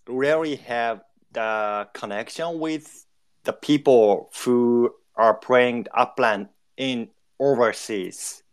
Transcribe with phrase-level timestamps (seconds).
[0.07, 3.07] rarely have the connection with
[3.45, 8.43] the people who are playing upland in overseas.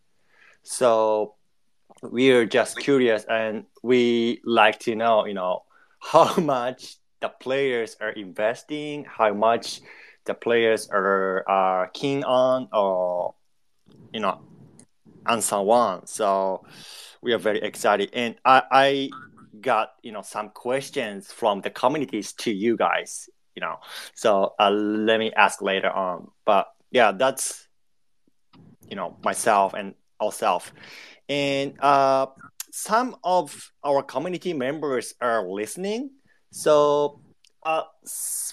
[0.63, 1.35] So
[2.01, 5.63] we are just curious and we like to know, you know,
[5.99, 9.81] how much the players are investing, how much
[10.25, 13.33] the players are, are keen on or
[14.13, 14.41] you know
[15.25, 16.07] and so on.
[16.07, 16.65] So
[17.21, 18.09] we are very excited.
[18.13, 19.09] And I, I
[19.59, 23.79] got, you know, some questions from the communities to you guys you know.
[24.15, 26.31] So uh, let me ask later on.
[26.45, 27.67] But yeah, that's
[28.89, 30.71] you know myself and ourselves,
[31.29, 32.25] and uh,
[32.71, 36.09] some of our community members are listening.
[36.51, 37.21] So
[37.63, 37.83] uh,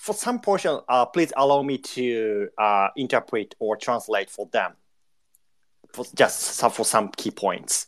[0.03, 4.73] for some portion, uh, please allow me to uh, interpret or translate for them,
[5.93, 7.87] for just for some key points.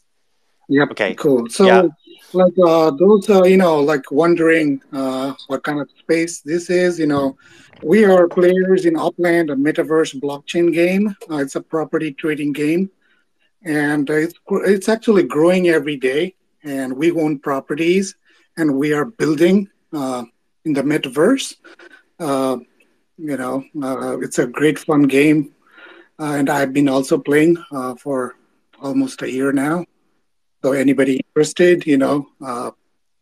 [0.68, 0.84] Yeah.
[0.90, 1.14] Okay.
[1.14, 1.48] Cool.
[1.48, 1.88] So, Yeah.
[2.32, 6.98] like uh, those, uh, you know, like wondering uh, what kind of space this is.
[6.98, 7.36] You know,
[7.82, 11.16] we are players in Upland, a metaverse blockchain game.
[11.30, 12.90] Uh, it's a property trading game,
[13.64, 16.34] and it's it's actually growing every day.
[16.64, 18.16] And we own properties,
[18.56, 20.24] and we are building uh,
[20.64, 21.54] in the metaverse.
[22.18, 22.58] Uh,
[23.16, 25.54] you know, uh, it's a great fun game,
[26.18, 28.34] uh, and I've been also playing uh, for
[28.82, 29.86] almost a year now.
[30.62, 32.72] So anybody interested, you know, uh,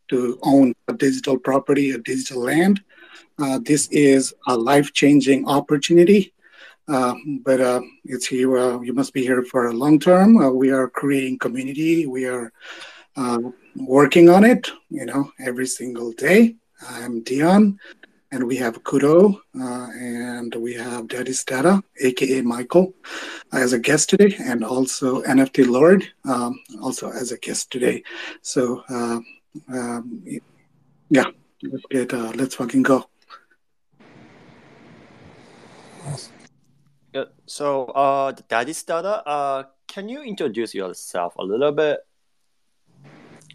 [0.08, 2.82] to own a digital property, a digital land,
[3.60, 6.32] this is a life-changing opportunity.
[6.88, 8.56] Uh, but uh, it's here.
[8.56, 10.36] Uh, you must be here for a long term.
[10.36, 12.06] Uh, we are creating community.
[12.06, 12.52] We are
[13.74, 14.70] working on it.
[14.90, 16.56] You know, every single day.
[16.88, 17.80] I'm Dion,
[18.30, 22.92] and we have Kudo, and we have Daddy's Data, aka Michael,
[23.52, 28.02] as a guest today, and also NFT Lord, um, also as a guest today.
[28.42, 29.24] So, um,
[31.08, 31.24] yeah,
[31.62, 33.08] let's get, uh, let's fucking go.
[36.04, 36.16] Yeah,
[37.46, 42.00] so, uh, Daddy Stada, uh, can you introduce yourself a little bit?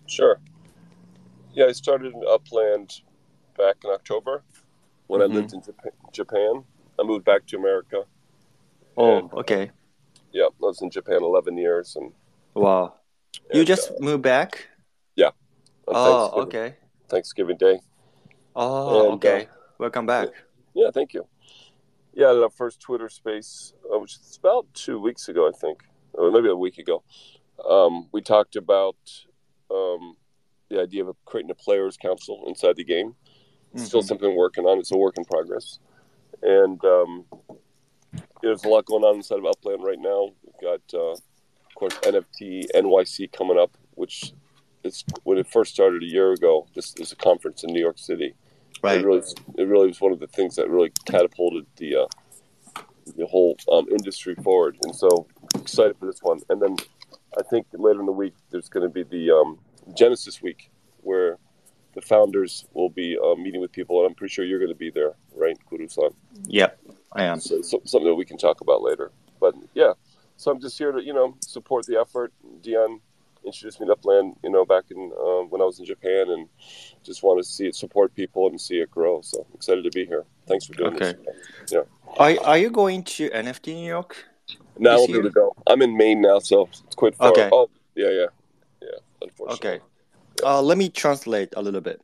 [0.08, 0.40] Sure.
[1.54, 3.02] Yeah, I started in Upland
[3.58, 4.44] back in October
[5.08, 5.32] when Mhm.
[5.32, 6.64] I lived in Japan, Japan.
[7.00, 8.06] I moved back to America.
[8.98, 9.72] Oh, And, okay.
[10.32, 11.96] Yeah, I was in Japan 11 years.
[11.96, 12.14] And,
[12.54, 12.96] Wow.
[13.54, 14.68] You just uh, moved back?
[15.88, 16.76] on Oh, Thanksgiving, okay.
[17.10, 17.80] Thanksgiving Day.
[18.56, 19.48] Oh, And, okay.
[19.78, 20.30] Welcome back.
[20.74, 21.28] Yeah, thank you.
[22.14, 25.84] Yeah, I our first Twitter space, uh, which is about two weeks ago, I think,
[26.14, 27.04] or maybe a week ago.
[27.68, 28.98] Um, we talked about
[29.70, 30.18] um,
[30.70, 33.16] the idea of creating a players' council inside the game.
[33.74, 34.80] It's still something we're working on.
[34.80, 35.80] It's a work in progress.
[36.42, 37.26] And um,
[38.42, 40.30] there's a lot going on inside of Upland right now.
[40.44, 44.34] We've got, uh, of course, NFT NYC coming up, which
[44.84, 46.68] is when it first started a year ago.
[46.76, 48.34] This is a conference in New York City.
[48.82, 49.00] Right.
[49.00, 49.24] It really,
[49.58, 52.08] it really was one of the things that really catapulted the uh,
[53.18, 54.78] the whole um, industry forward.
[54.84, 56.40] And so excited for this one.
[56.50, 56.76] And then
[57.38, 59.60] I think later in the week there's going to be the um,
[59.96, 60.72] Genesis Week,
[61.02, 61.38] where
[61.94, 64.76] the founders will be uh, meeting with people, and I'm pretty sure you're going to
[64.76, 66.10] be there, right, Kuro-san?
[66.46, 66.80] Yep,
[67.14, 67.40] I am.
[67.40, 69.12] So, so, something that we can talk about later.
[69.40, 69.94] But yeah,
[70.38, 72.34] so I'm just here to you know support the effort.
[72.62, 73.02] Dion
[73.45, 76.49] introduced me to Upland, you know, back in uh, when I was in Japan, and
[77.03, 79.21] just want to see it support people and see it grow.
[79.23, 80.25] So excited to be here.
[80.49, 81.15] Thanks for doing Okay.
[81.67, 81.73] this.
[81.73, 81.83] Yeah.
[82.19, 84.17] Are, are you going to NFT New York?
[84.79, 85.23] Now This I'll be able year?
[85.23, 85.57] to go.
[85.67, 87.31] I'm in Maine now, so it's quite far.
[87.31, 87.49] Okay.
[87.53, 88.27] Oh, yeah, yeah,
[88.83, 88.89] yeah.
[89.23, 89.71] Unfortunately.
[89.71, 89.85] Okay.
[90.45, 92.01] Uh, let me translate a little bit.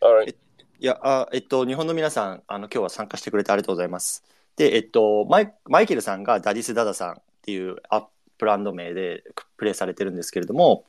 [0.00, 0.34] All right.
[0.80, 4.22] いや、あえっと、日本の皆さん、あの、今日は参加してくれてありがとうございます。
[4.56, 8.06] で、えっと、マイマイケルさんがダディス・ダダさんっていうアップ
[8.43, 9.23] ブランド名で
[9.55, 10.85] プレイされてるんですけれども、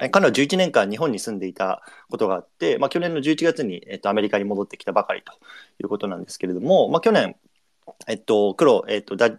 [0.00, 5.32] え彼は11年間日本に住んでいたことがあって、まあ、去年の11月に、えっと、アメリカに戻ってきたばかりと
[5.80, 7.36] いうことなんですけれども、まあ、去年、
[8.08, 9.36] えっと、黒、えっと、ダデ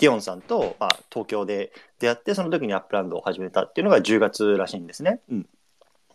[0.00, 5.20] ィオンさんと、まあ、東京で出会って、その時にアップランドを始めたっていうのが10月らしいんですね。
[5.28, 5.46] うん。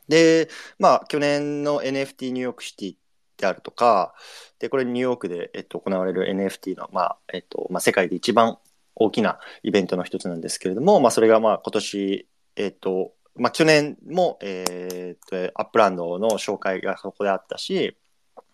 [0.08, 0.50] で、
[0.80, 2.96] まあ、去年の NFT ニューヨークシティ
[3.38, 4.16] であるとか、
[4.58, 8.58] で、これニューヨークで、えっと、行われる NFT の、まあ、えっと、まあ、世界で一番
[8.96, 17.98] 大きなイベントの一つなんですけれども、まあ、それがまあ、今年、えっと、まあ、去年も、えー、っと、アップランドの紹介がそこであったし、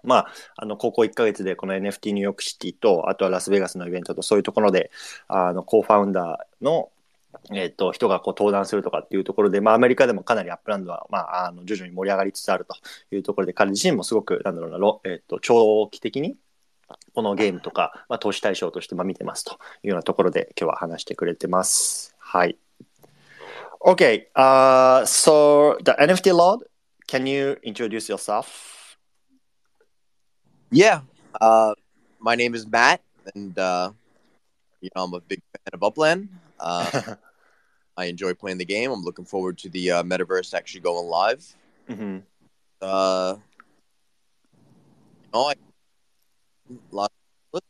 [0.04, 4.92] まあ、あの、高校1ヶ月でこの NFT ニューヨークシティと、あとはラスベガスのイベントと、そういうところで、
[5.28, 6.90] あの、コーファウンダーの、
[7.54, 12.76] えっ、と、人がこう登壇するとかっていうところで、まあ、アメリカでもかなりアップランドは、まあ、あの、徐々に盛り上がりつつあると
[13.16, 16.36] いうところで、彼自身もすごく、なんだろうな、えっ、と、長期的に、
[17.14, 22.16] このゲームとか、まあ、投資対象としてまあ見てますというようなところで今日は話してくれてます。
[22.20, 22.58] はい。
[23.84, 26.64] Okay, uh, so the NFT Lord,
[27.08, 28.96] can you introduce yourself?
[30.70, 31.02] Yeah,
[31.42, 31.74] uh,
[32.20, 33.02] my name is Matt,
[33.34, 33.92] and uh,
[34.82, 36.30] you know I'm a big fan of Upland.
[36.60, 37.16] Uh,
[37.98, 38.92] I enjoy playing the game.
[38.92, 41.56] I'm looking forward to the uh, metaverse actually going live.
[41.90, 42.20] Mm-hmm.
[42.82, 43.36] Uh,
[45.24, 45.54] you know, I
[46.91, 47.09] Los
[47.53, 47.68] Angeles,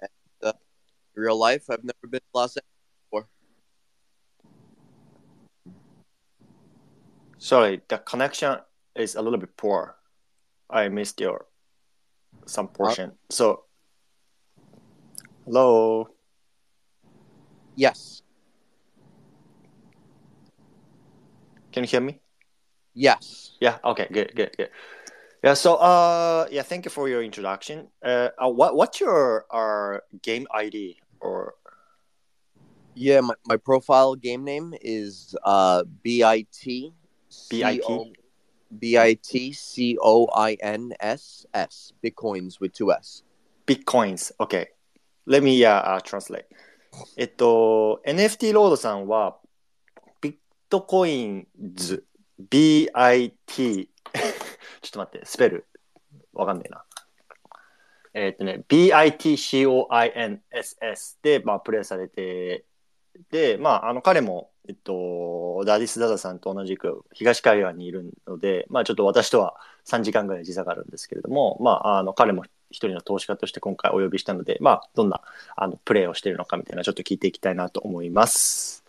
[0.00, 0.10] and
[0.42, 0.52] uh,
[1.14, 2.64] real life, I've never been to Los Angeles
[3.04, 3.28] before.
[7.38, 8.56] Sorry, the connection
[8.96, 9.96] is a little bit poor.
[10.70, 11.46] I missed your
[12.46, 13.10] some portion.
[13.10, 13.64] Uh, so,
[15.44, 16.08] hello.
[17.76, 18.22] Yes.
[21.72, 22.20] Can you hear me?
[22.94, 23.56] Yes.
[23.60, 23.78] Yeah.
[23.84, 24.06] Okay.
[24.12, 24.34] Good.
[24.36, 24.56] Good.
[24.56, 24.70] Good.
[25.43, 25.53] Yeah.
[25.53, 26.63] So, uh, yeah.
[26.63, 27.87] Thank you for your introduction.
[28.03, 31.55] Uh, uh what what's your uh game ID or?
[32.95, 36.93] Yeah, my, my profile game name is uh B I T
[37.49, 38.13] B I T
[38.77, 43.23] B I T C O I N S S Bitcoins with two S.
[43.65, 44.31] Bitcoins.
[44.39, 44.67] Okay.
[45.25, 46.45] Let me uh, uh translate.
[47.17, 49.37] えっと、NFT ロードさんは、
[50.21, 50.35] ビッ
[50.69, 52.05] トコインズ、
[52.49, 53.89] BIT、
[54.84, 55.66] ちょっと待って、スペル、
[56.34, 56.84] わかんねえな。
[58.12, 60.38] えっとね、BITCOINSS
[61.22, 62.66] で、まあ、プレイされて、
[63.30, 75.22] で、まあ、あの、彼も、えっと、ダディス・ダダさんと同じく東海岸にいるので、まあ、ちょっと私とは3時間ぐらい時差があるんですけれども、まあ、あの、彼も一人の投資家として今回お呼びしたので、まあ、どんな
[75.56, 78.84] あのプレーをしているのかみたいなちょっと聞いていきたいなと思います。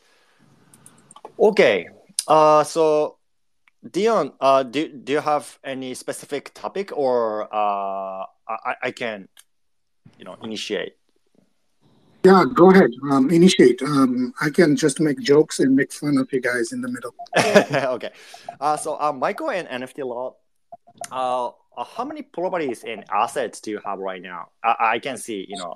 [1.38, 1.86] OK!
[2.27, 3.15] Uh, so,
[3.90, 9.28] Dion, uh, do, do you have any specific topic or uh, I, I can,
[10.18, 10.98] you know, initiate?
[12.24, 12.90] Yeah, go ahead.
[13.12, 13.84] Um, initiate.
[13.84, 17.14] Um, I can just make jokes and make fun of you guys in the middle.
[17.94, 18.10] okay.
[18.60, 20.34] Uh, so, uh, Michael and NFT Lord,
[21.12, 24.50] uh, uh, how many properties and assets do you have right now?
[24.64, 25.76] I, I can see, you know,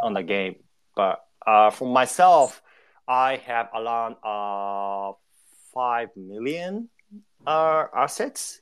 [0.00, 0.56] on the game,
[0.96, 2.60] but uh, for myself,
[3.06, 5.12] I have around uh,
[5.72, 6.88] five million
[7.46, 8.60] uh, assets,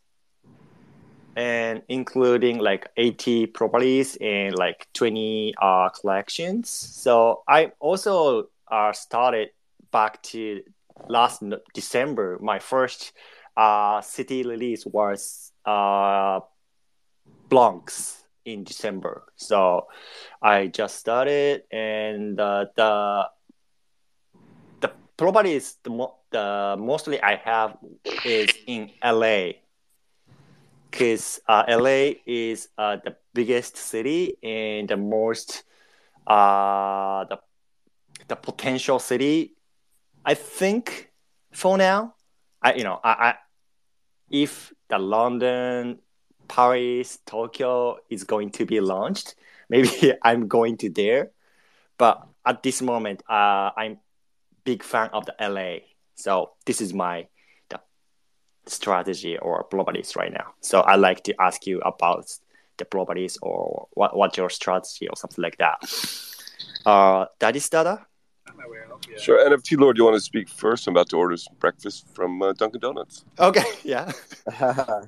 [1.36, 6.68] and including like 80 properties and like 20 uh, collections.
[6.68, 9.50] So I also uh, started
[9.92, 10.62] back to
[11.08, 11.42] last
[11.74, 12.38] December.
[12.40, 13.12] My first
[13.56, 16.40] uh, city release was uh,
[18.44, 19.24] in December.
[19.36, 19.86] So
[20.42, 23.28] I just started, and uh, the
[24.80, 27.76] the properties the, mo- the mostly I have
[28.24, 29.52] is in LA
[30.90, 35.64] because uh, LA is uh, the biggest city and the most
[36.26, 37.38] uh, the
[38.28, 39.54] the potential city.
[40.24, 41.10] I think
[41.50, 42.14] for now,
[42.62, 43.34] I you know I, I
[44.30, 45.98] if the London,
[46.46, 49.34] Paris, Tokyo is going to be launched,
[49.68, 51.30] maybe I'm going to there.
[51.96, 53.98] But at this moment, uh, I'm
[54.64, 55.88] big fan of the LA.
[56.14, 57.28] So this is my
[58.68, 60.54] strategy or properties right now.
[60.60, 62.26] So I'd like to ask you about
[62.78, 65.78] the properties or what what's your strategy or something like that.
[66.86, 68.04] Uh, Daddy Stada?
[69.18, 69.38] Sure.
[69.48, 70.86] NFT Lord, you want to speak first?
[70.86, 73.24] I'm about to order some breakfast from uh, Dunkin' Donuts.
[73.38, 73.64] Okay.
[73.84, 74.12] Yeah.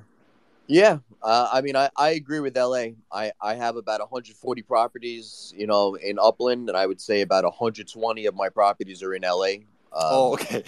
[0.67, 0.97] yeah.
[1.21, 2.95] Uh, I mean, I, I agree with LA.
[3.11, 7.43] I, I have about 140 properties, you know, in Upland, and I would say about
[7.43, 9.65] 120 of my properties are in LA.
[9.93, 10.63] Um, oh, okay.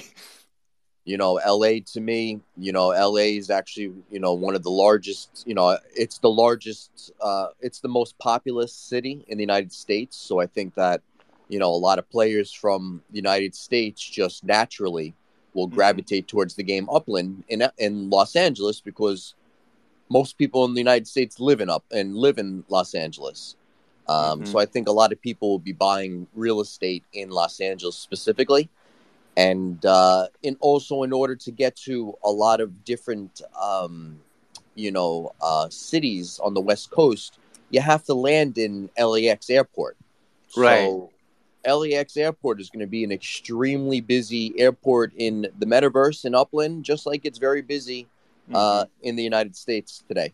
[1.06, 4.72] You know, LA to me, you know, LA is actually, you know, one of the
[4.72, 9.74] largest, you know, it's the largest, uh, it's the most populous city in the United
[9.74, 10.16] States.
[10.16, 11.02] So I think that
[11.54, 15.14] you know, a lot of players from the United States just naturally
[15.54, 15.76] will mm-hmm.
[15.76, 19.36] gravitate towards the game upland in in Los Angeles because
[20.10, 23.56] most people in the United States live in up and live in Los Angeles.
[24.08, 24.46] Um, mm-hmm.
[24.46, 27.96] So I think a lot of people will be buying real estate in Los Angeles
[27.96, 28.70] specifically
[29.37, 34.19] and uh, and also in order to get to a lot of different um,
[34.75, 37.39] you know uh, cities on the west coast,
[37.71, 39.97] you have to land in LAX airport.
[40.57, 40.81] Right.
[40.81, 41.11] So
[41.67, 46.85] LAX airport is going to be an extremely busy airport in the metaverse in Upland,
[46.85, 48.07] just like it's very busy
[48.55, 50.33] uh, in the United States today.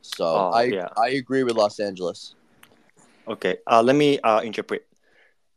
[0.00, 0.88] So Oh, I yeah.
[0.96, 2.34] I agree with Los Angeles.
[3.28, 4.82] Okay, uh, let me、uh, interpret.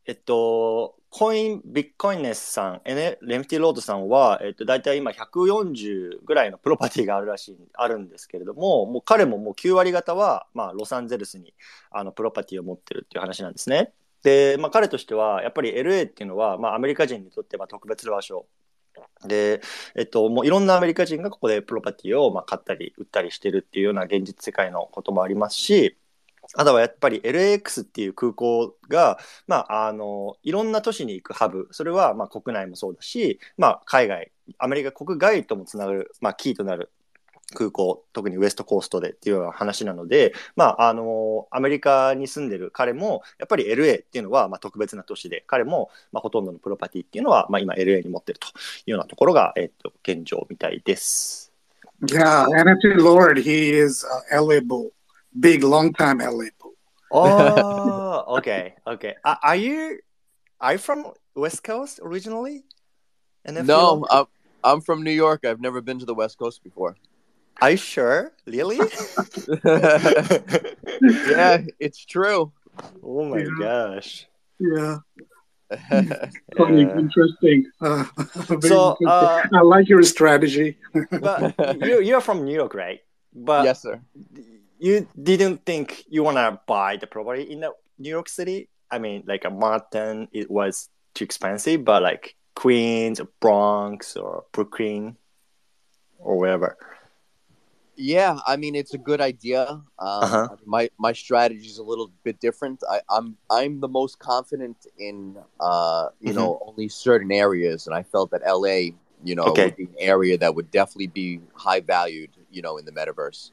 [0.08, 11.53] えっと、 コイン、ビッグコインネスさん、エレンプティロードさんは、えっと、大体今140ぐらいのプロパティがあるらしい、あるんですけれども、もう彼ももう9割方は、まあ、ロサンゼルスに、
[11.91, 13.93] あの、プロパティを持ってるっていう話なんですね。
[14.23, 18.47] で、まあ、彼としては、やっぱり LA っていうのは、まあ、アメリカ人にとっては特別な場所。
[19.27, 19.61] で、
[19.97, 25.97] えっと、もういろんなアメリカ人がここでプロパティをまあ買ったり売ったりしてるっていうような現実世界のこともありますし、
[26.55, 31.69] あとはやっぱり LAX っていう空港が、まあ、あの、いろんな都市に行くハブ。
[31.71, 36.91] それは、まあ、国内もそうだし、まあ、海外、アメリカ国外ともつながる、まあ、キーとなる
[37.55, 48.51] 空港、特にウエストコーストでっていうような話なので、まあ、あの、アメリカに住んでる彼も、やっぱり LA っていうのは、まあ、特別な都市で、彼も、まあ、ほとんどのプロパティっていうのは、まあ、今 LA に持ってるとい
[48.89, 51.53] うようなところが、えっと、現状みたいです。
[52.03, 54.91] Yeah, NFT Lord, he is uh, LA Bull,
[55.39, 56.75] big, long time LA Bull.
[57.13, 59.15] Oh, okay, okay.
[59.25, 59.99] Uh, are you
[60.61, 62.65] are you from West Coast originally?
[63.47, 64.27] NFT No, I'm,
[64.63, 65.45] I'm from New York.
[65.45, 66.97] I've never been to the West Coast before.
[67.61, 68.33] are you sure?
[68.47, 68.79] Really?
[71.27, 72.53] yeah, it's true.
[73.03, 73.59] oh my Yeah.
[73.59, 74.27] gosh.
[74.61, 74.99] Yeah,
[76.57, 76.99] funny, Yeah.
[76.99, 77.65] interesting.
[77.81, 78.05] Uh,
[78.61, 79.09] So, interesting.
[79.09, 80.77] uh, I like your strategy.
[81.21, 83.01] but you you're from New York, right?
[83.33, 84.01] But yes, sir.
[84.81, 88.69] You didn't think you wanna buy the property in the New York City?
[88.91, 94.45] I mean, like a Manhattan, it was too expensive, but like Queens, or Bronx, or
[94.53, 95.17] Brooklyn,
[96.19, 96.77] or wherever.
[97.97, 99.83] Yeah, I mean it's a good idea.
[99.99, 100.49] Um, Uh-huh.
[100.65, 102.83] My my strategy is a little bit different.
[102.91, 108.03] I, I'm I'm the most confident in uh, you know only certain areas, and I
[108.03, 109.65] felt that LA, you know, Okay.
[109.65, 113.51] would be an area that would definitely be high valued, you know, in the metaverse.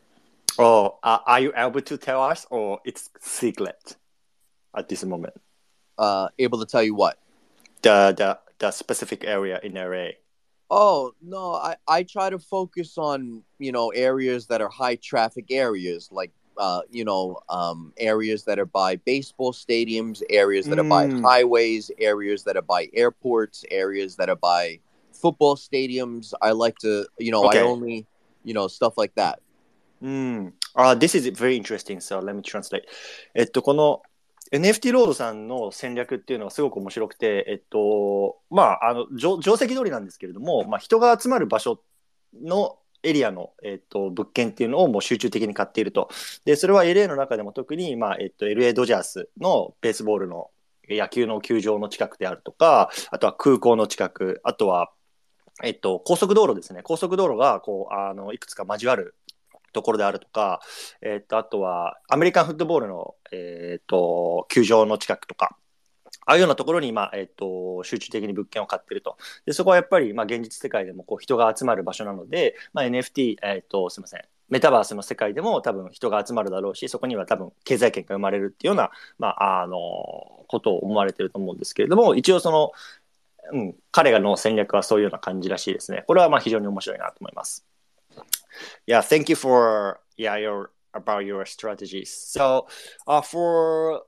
[0.60, 3.96] Oh, uh, are you able to tell us, or it's secret
[4.76, 5.36] at this moment?
[5.98, 7.18] Uh, able to tell you what?
[7.82, 10.18] The the the specific area in LA.
[10.70, 15.46] Oh no, I, I try to focus on you know areas that are high traffic
[15.52, 20.84] areas, like uh, you know um, areas that are by baseball stadiums, areas that are
[20.84, 21.24] by Mm.
[21.24, 24.80] highways, areas that are by airports, areas that are by
[25.14, 26.34] football stadiums.
[26.42, 27.60] I like to you know Okay.
[27.60, 28.06] I only
[28.44, 29.40] you know stuff like that.
[30.02, 30.54] うん。
[30.74, 31.98] あ、this is very interesting.
[31.98, 32.84] So let me translate.
[33.34, 34.02] えっと、この
[34.52, 41.82] NFT ロードさんの戦略っていうのはすごく面白くて、えっと、まあ、あの、定定石通りなんですけれども、まあ、人が集まる場所
[42.42, 46.10] のエリアの、えっと、物件っていうのをもう集中的に買っていると。
[46.46, 50.50] で、それは LA の中でも特に、まあ、えっと、LA ドジャースのベースボールの
[50.90, 54.92] 野球の球場の近くであるとか、あとは空港の近く、あとは、
[55.64, 56.82] えっと、高速道路ですね。
[56.84, 59.16] 高速道路が、こう、あの、いくつか交わる
[59.74, 60.62] ところであるとか、
[61.02, 65.58] えっと、あとは、アメリカンフットボールの、えっと、球場の近くとか、
[66.26, 69.18] ああいうようなところに、まあ、えっと、集中的に物件を買ってると。
[69.46, 74.22] で、そこはやっぱり、まあ、現実世界でも、こう、人が集まる場所なので、まあ、NFT、えっと、すみません。
[74.50, 79.78] メタバースの世界でも多分人が集まるだろうし、そこには多分経済圏が生まれるっていうような、まあ、あの、
[80.48, 82.72] ことを思われてると思うんですけれども、一応その、
[83.54, 86.04] うん、彼らの戦略はそういうような感じらしいですね。
[86.08, 87.66] これはまあ非常に面白いなと思います。
[88.86, 92.12] Yeah, thank you for yeah your about your strategies.
[92.12, 92.68] So,
[93.06, 94.02] uh, for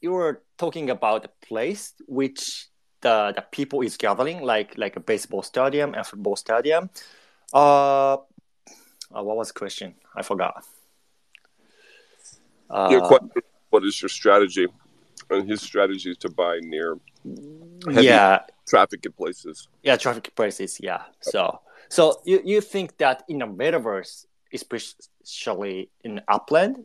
[0.00, 2.68] you were talking about a place which
[3.00, 6.90] the the people is gathering, like like a baseball stadium and football stadium.
[7.52, 9.94] Uh, uh what was the question?
[10.14, 10.64] I forgot.
[12.70, 13.30] Uh, Your question,
[13.70, 14.66] what is your strategy?
[15.30, 16.98] And his strategy is to buy near
[17.90, 19.68] yeah, traffic in places.
[19.82, 21.60] yeah traffic places yeah so
[21.94, 26.84] so you, you think that in the metaverse especially in upland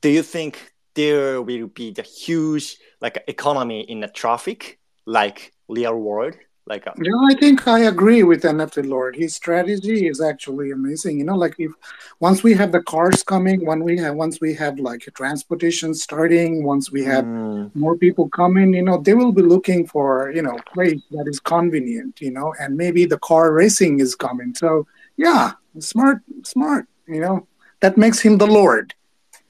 [0.00, 5.96] do you think there will be the huge like economy in the traffic like real
[5.96, 6.34] world
[6.66, 9.16] like a, Yeah, I think I agree with NFT Lord.
[9.16, 11.18] His strategy is actually amazing.
[11.18, 11.72] You know, like if
[12.20, 16.64] once we have the cars coming, when we have once we have like transportation starting,
[16.64, 20.42] once we have Mm, more people coming, you know, they will be looking for, you
[20.42, 24.54] know, place that is convenient, you know, and maybe the car racing is coming.
[24.54, 27.46] So yeah, smart, smart, you know,
[27.80, 28.94] that makes him the Lord.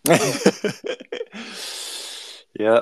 [2.59, 2.81] yeah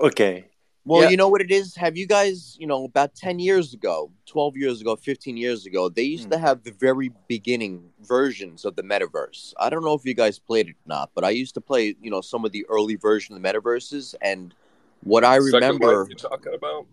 [0.00, 0.49] okay
[0.86, 1.10] Well, Yeah.
[1.10, 1.74] you know what it is?
[1.76, 5.88] Have you guys, you know, about 10 years ago, 12 years ago, 15 years ago,
[5.90, 6.30] they used Hmm.
[6.30, 9.52] to have the very beginning versions of the metaverse.
[9.58, 11.96] I don't know if you guys played it or not, but I used to play,
[12.00, 14.14] you know, some of the early version of the metaverses.
[14.22, 14.54] And
[15.02, 16.86] what I Second remember, Life you're talking about?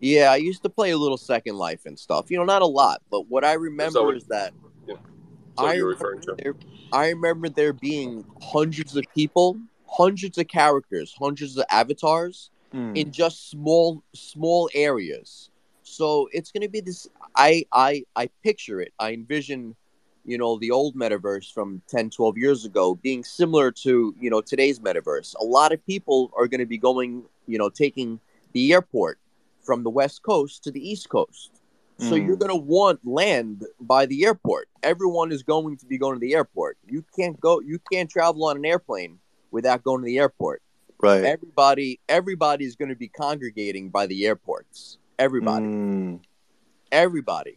[0.00, 2.66] yeah, I used to play a little Second Life and stuff, you know, not a
[2.66, 4.54] lot, but what I remember what- is that
[4.86, 4.98] what
[5.58, 6.36] I you're remember, referring to.
[6.42, 6.54] there,
[6.92, 12.96] I remember there being hundreds of people, hundreds of characters, hundreds of avatars Mm.
[12.96, 15.50] in just small small areas.
[15.82, 17.08] So it's going to be this.
[17.34, 18.92] I I I picture it.
[18.98, 19.74] I envision,
[20.26, 24.42] you know, the old metaverse from 10, 12 years ago being similar to you know
[24.42, 25.34] today's metaverse.
[25.40, 28.20] A lot of people are going to be going, you know, taking
[28.52, 29.18] the airport
[29.62, 31.50] from the west coast to the east coast.
[31.98, 32.26] So Mm.
[32.26, 34.68] you're going to want land by the airport.
[34.82, 36.76] Everyone is going to be going to the airport.
[36.86, 37.60] You can't go.
[37.60, 39.18] You can't travel on an airplane
[39.50, 40.62] without going to the airport
[41.00, 41.24] Right.
[41.24, 46.20] everybody everybody is going to be congregating by the airports everybody Mm.
[46.90, 47.56] everybody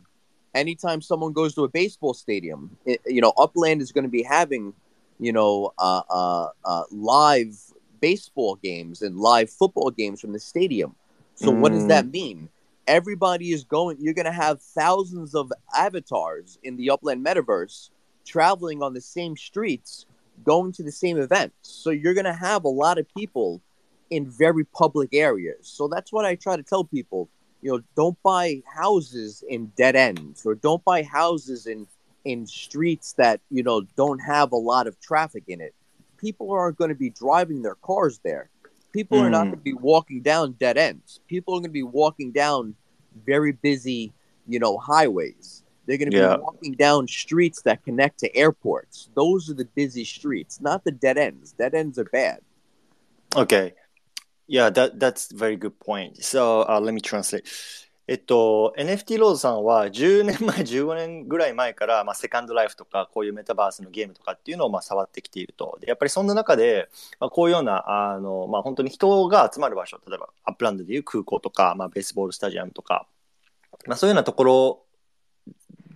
[0.54, 4.24] anytime someone goes to a baseball stadium it, you know upland is going to be
[4.24, 4.74] having
[5.20, 7.56] you know uh, uh, uh, live
[8.00, 10.96] baseball games and live football games from the stadium
[11.36, 11.88] so what does Mm.
[11.90, 12.50] that mean
[12.88, 17.90] everybody is going you're going to have thousands of avatars in the upland metaverse
[18.26, 20.06] traveling on the same streets
[20.44, 21.54] going to the same event.
[21.62, 23.62] so you're going to have a lot of people
[24.10, 25.68] in very public areas.
[25.68, 27.30] So that's what i try to tell people.
[27.62, 31.88] You know don't buy houses in dead ends or don't buy houses in
[32.26, 35.74] in streets that you know don't have a lot of traffic in it.
[36.18, 38.50] People aren't going to be driving their cars there.
[38.92, 39.52] People are not Mm.
[39.52, 41.20] going to be walking down dead ends.
[41.28, 42.76] People are going to be walking down
[43.26, 44.12] very busy
[44.48, 46.38] you know highways they're going to Yeah.
[46.38, 50.92] be walking down streets that connect to airports those are the busy streets not the
[50.92, 52.40] dead ends dead ends are bad
[53.36, 53.74] Okay.
[54.48, 56.22] Yeah, that, that's very good point.
[56.22, 57.46] So, uh, let me translate.
[58.08, 65.78] えっと、NFT ローズさんは10年前、15年ぐらい前から、まあ、セカンドライフとか、こういうメタバースのゲームとかっていうのを、まあ、触ってきていると。
[65.80, 66.90] で、やっぱりそんな中で、
[67.22, 73.08] まあ、こういうような、あの、まあ、本当に人が集まる場所、例えば、アップランドでいう空港とか、まあ、ベースボールスタジアムとか、
[73.88, 74.84] まあ、そういうようなところ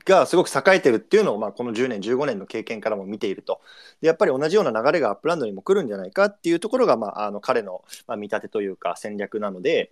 [0.05, 3.61] がすごく栄えてるっていうのを、まあ、この10年、15年の経験からも見ていると。
[4.01, 9.91] で、やっぱり同じような流れがアップランドにも来るんじゃないかっていうところが、まあ、あの、彼の、ま、見立てというか戦略なので、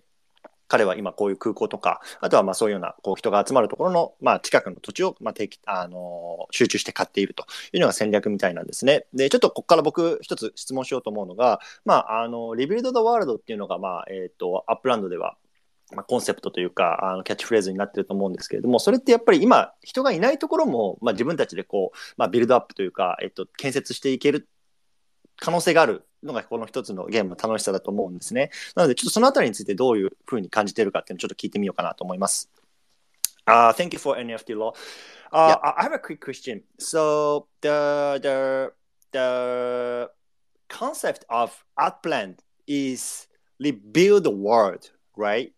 [0.68, 9.06] 彼は今こういう空港とか、あとはまあそういうようなこう人が集まるところの、まあ、近くの土地を、まあ、定期あの集中して買っているというのが戦略みたいなんですね。
[9.12, 15.36] で、ちょっとここから僕一つ質問しようと思うのが、まあ、あの、リビルド・ザ・ワールドっていうのが、まあ、えっ、と、アップランドでは、
[15.94, 24.48] まあ、コンセプトというかあのキャッチフレーズになってると思うんですけれどもそれってやっぱり今人がいないところも、まあ、自分たちでこう、まあ、ビルドアップというか、えっと、建設していける
[25.36, 28.50] 可能性があるのがこの一つのゲームの楽しさだと思うんですね。
[28.76, 32.50] なのでちょっとそのあたりについてどういうふうに感じているかっていうのをちょっと聞いてみようかなと思います。
[33.46, 34.72] Uh, thank you for NFT law.
[35.30, 35.72] Uh, Yeah.
[35.76, 36.62] I have a quick question.
[36.78, 38.72] So the the
[39.12, 40.10] the
[40.68, 43.26] concept of Artplan is
[43.60, 45.52] rebuild the world, right?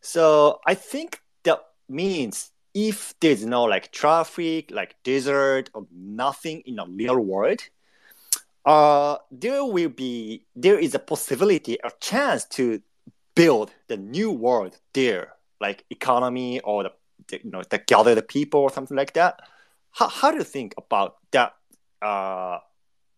[0.00, 6.76] So I think that means if there's no like traffic, like desert or nothing in
[6.76, 7.60] the real world,
[8.64, 12.80] uh, there will be there is a possibility, a chance to
[13.34, 16.92] build the new world there, like economy or the,
[17.28, 19.40] the you know the gather the people or something like that.
[19.92, 21.54] How how do you think about that
[22.02, 22.58] uh,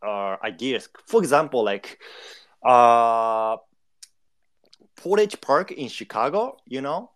[0.02, 0.88] uh ideas?
[1.06, 1.98] For example, like
[2.62, 3.56] uh
[5.02, 7.10] Portage Park in Chicago, you know,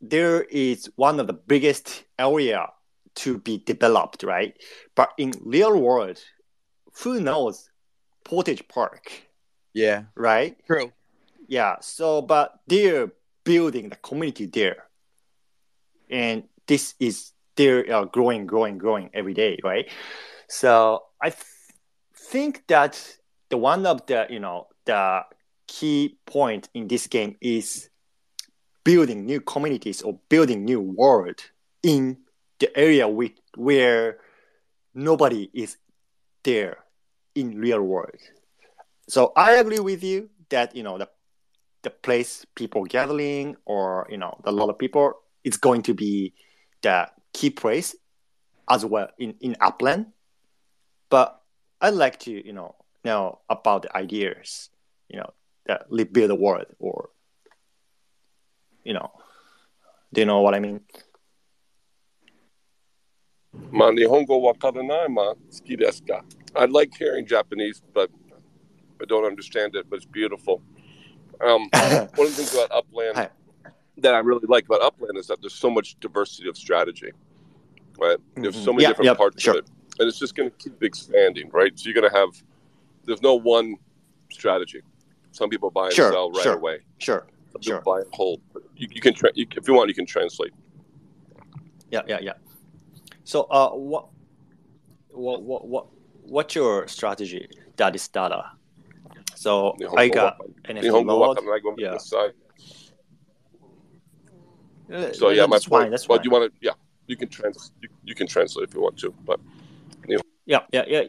[0.00, 2.68] there is one of the biggest area
[3.16, 4.56] to be developed, right?
[4.94, 6.20] But in real world,
[7.02, 7.68] who knows
[8.22, 9.10] Portage Park,
[9.74, 10.56] yeah right?
[10.66, 10.92] true
[11.48, 11.76] Yeah.
[11.80, 13.10] So, but they're
[13.42, 14.84] building the community there,
[16.08, 19.90] and this is they're uh, growing, growing, growing every day, right?
[20.48, 21.44] So I th-
[22.14, 23.18] think that
[23.50, 25.22] the one of the you know the
[25.72, 27.88] key point in this game is
[28.84, 31.40] building new communities or building new world
[31.82, 32.18] in
[32.58, 34.18] the area with, where
[34.94, 35.78] nobody is
[36.42, 36.76] there
[37.34, 38.20] in real world.
[39.08, 41.08] So I agree with you that you know the
[41.82, 46.34] the place people gathering or you know the lot of people is going to be
[46.82, 47.96] the key place
[48.68, 50.12] as well in in upland.
[51.08, 51.40] But
[51.80, 54.68] I'd like to you know know about the ideas
[55.08, 55.32] you know
[55.65, 57.09] that rebuild the world or
[58.83, 59.11] you know
[60.13, 60.81] do you know what I mean?
[63.71, 66.23] まあ、日本語わからない、まあ、好きですか
[66.55, 68.09] I like hearing Japanese, but
[69.01, 70.61] I don't understand it, but it's beautiful.
[71.41, 71.69] Um,
[72.15, 73.29] one of the things about Upland Hi.
[73.99, 77.11] that I really like about Upland is that there's so much diversity of strategy,
[77.99, 78.17] right?
[78.35, 78.75] There's so Mhm.
[78.77, 79.57] many Yeah, different yeah, parts sure.
[79.57, 81.77] of it, and it's just going to keep expanding, right?
[81.77, 82.29] So you're going to have
[83.05, 83.75] there's no one
[84.31, 84.81] strategy.
[85.32, 86.54] Some people buy and Sure, sell right sure.
[86.54, 86.80] away.
[86.98, 87.26] Sure.
[87.52, 87.80] Some people Sure.
[87.80, 88.40] buy and hold.
[88.76, 90.52] You, you can, tra- you, if you want, you can translate.
[91.90, 92.32] Yeah, yeah, yeah.
[93.24, 94.08] So, uh, what,
[95.10, 95.86] what, what, what,
[96.22, 98.44] what's your strategy that is data?
[99.34, 101.96] So I got NFT Nihongo yeah.
[104.92, 105.84] Uh, So yeah, my that's point.
[105.84, 105.90] fine.
[105.90, 106.24] That's well, fine.
[106.24, 106.58] you want to?
[106.60, 106.72] Yeah,
[107.06, 107.72] you can trans.
[107.80, 109.40] You, you can translate if you want to, but
[110.44, 111.02] Yeah, yeah, yeah.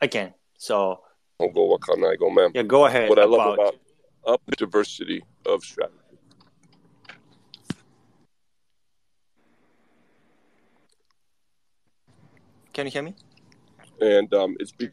[0.00, 0.34] I can.
[0.58, 1.00] So
[1.40, 2.50] Nihongo Wakanai Gomem.
[2.54, 3.08] yeah, go ahead.
[3.08, 3.76] What I love about
[4.26, 5.96] up the diversity of strategy.
[12.72, 13.14] Can you hear me?
[14.00, 14.90] and um, it's be-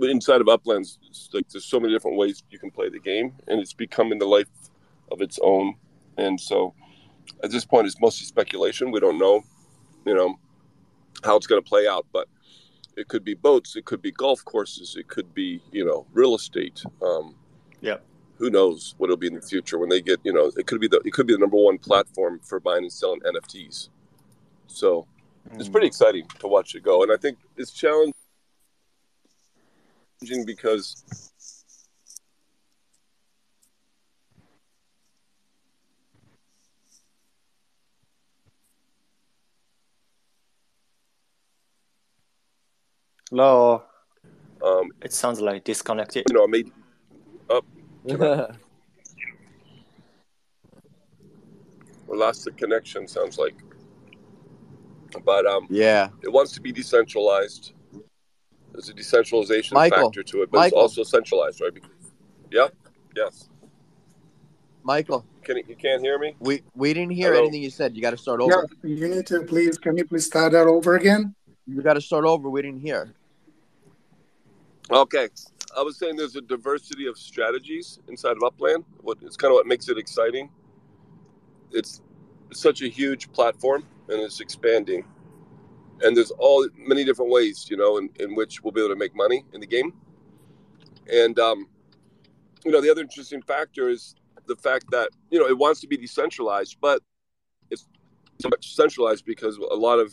[0.00, 3.34] inside of Uplands, it's like there's so many different ways you can play the game,
[3.46, 4.48] and it's becoming the life
[5.12, 5.74] of its own.
[6.16, 6.74] And so,
[7.44, 8.90] at this point, it's mostly speculation.
[8.90, 9.42] We don't know,
[10.06, 10.38] you know,
[11.24, 12.28] how it's going to play out, but
[12.96, 16.34] it could be boats, it could be golf courses, it could be you know real
[16.34, 16.82] estate.
[17.02, 17.34] Um,
[17.80, 17.98] Yeah.
[18.38, 20.80] Who knows what it'll be in the future when they get you know it could
[20.80, 23.90] be the it could be the number one platform for buying and selling NFTs.
[24.66, 25.06] So
[25.58, 25.72] it's Mm.
[25.72, 28.14] pretty exciting to watch it go, and I think it's challenging
[30.46, 31.04] because
[43.30, 43.84] Hello.
[44.64, 46.24] um, It sounds like disconnected.
[46.28, 46.70] you know, I made
[52.08, 53.06] we lost the connection.
[53.06, 53.54] Sounds like,
[55.24, 56.08] but um, yeah.
[56.22, 57.72] it wants to be decentralized.
[58.72, 60.84] There's a decentralization Michael, factor to it, but Michael.
[60.84, 61.72] it's also centralized, right?
[61.72, 61.90] Because,
[62.50, 62.74] yep,
[63.16, 63.48] yes.
[64.82, 66.34] Michael, Can you, you can't hear me?
[66.40, 67.42] we we didn't hear Hello?
[67.44, 67.94] anything you said.
[67.94, 68.66] You got to start Yeah, over.
[68.82, 69.78] you need to please.
[69.78, 71.34] Can you please start that over again?
[71.66, 72.48] You got to start over.
[72.48, 73.12] We didn't hear.
[74.92, 75.28] Okay,
[75.78, 78.84] I was saying there's a diversity of strategies inside of Upland.
[79.02, 80.50] What it's kind of what makes it exciting.
[81.70, 82.02] It's
[82.52, 85.04] such a huge platform and it's expanding,
[86.02, 88.98] and there's all many different ways, you know, in, in which we'll be able to
[88.98, 89.92] make money in the game.
[91.12, 91.68] And um,
[92.64, 95.86] you know, the other interesting factor is the fact that you know it wants to
[95.86, 97.00] be decentralized, but
[97.70, 97.86] it's
[98.40, 100.12] so much centralized because a lot of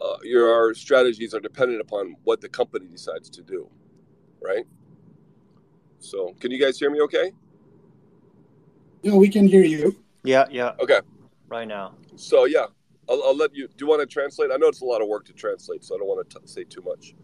[0.00, 3.68] uh, your our strategies are dependent upon what the company decides to do,
[4.42, 4.64] right?
[5.98, 7.00] So, can you guys hear me?
[7.02, 7.32] Okay.
[9.02, 9.96] Yeah, we can hear you.
[10.24, 10.72] Yeah, yeah.
[10.80, 11.00] Okay.
[11.48, 11.94] Right now.
[12.16, 12.66] So yeah,
[13.08, 13.68] I'll, I'll let you.
[13.68, 14.50] Do you want to translate?
[14.52, 16.46] I know it's a lot of work to translate, so I don't want to t-
[16.46, 17.14] say too much.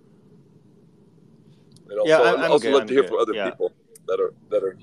[1.91, 3.35] And also, Yeah, I'm- I'd I'm also good, love I'm to hear good, from other
[3.35, 3.51] yeah.
[3.51, 3.73] people
[4.07, 4.77] that are that are.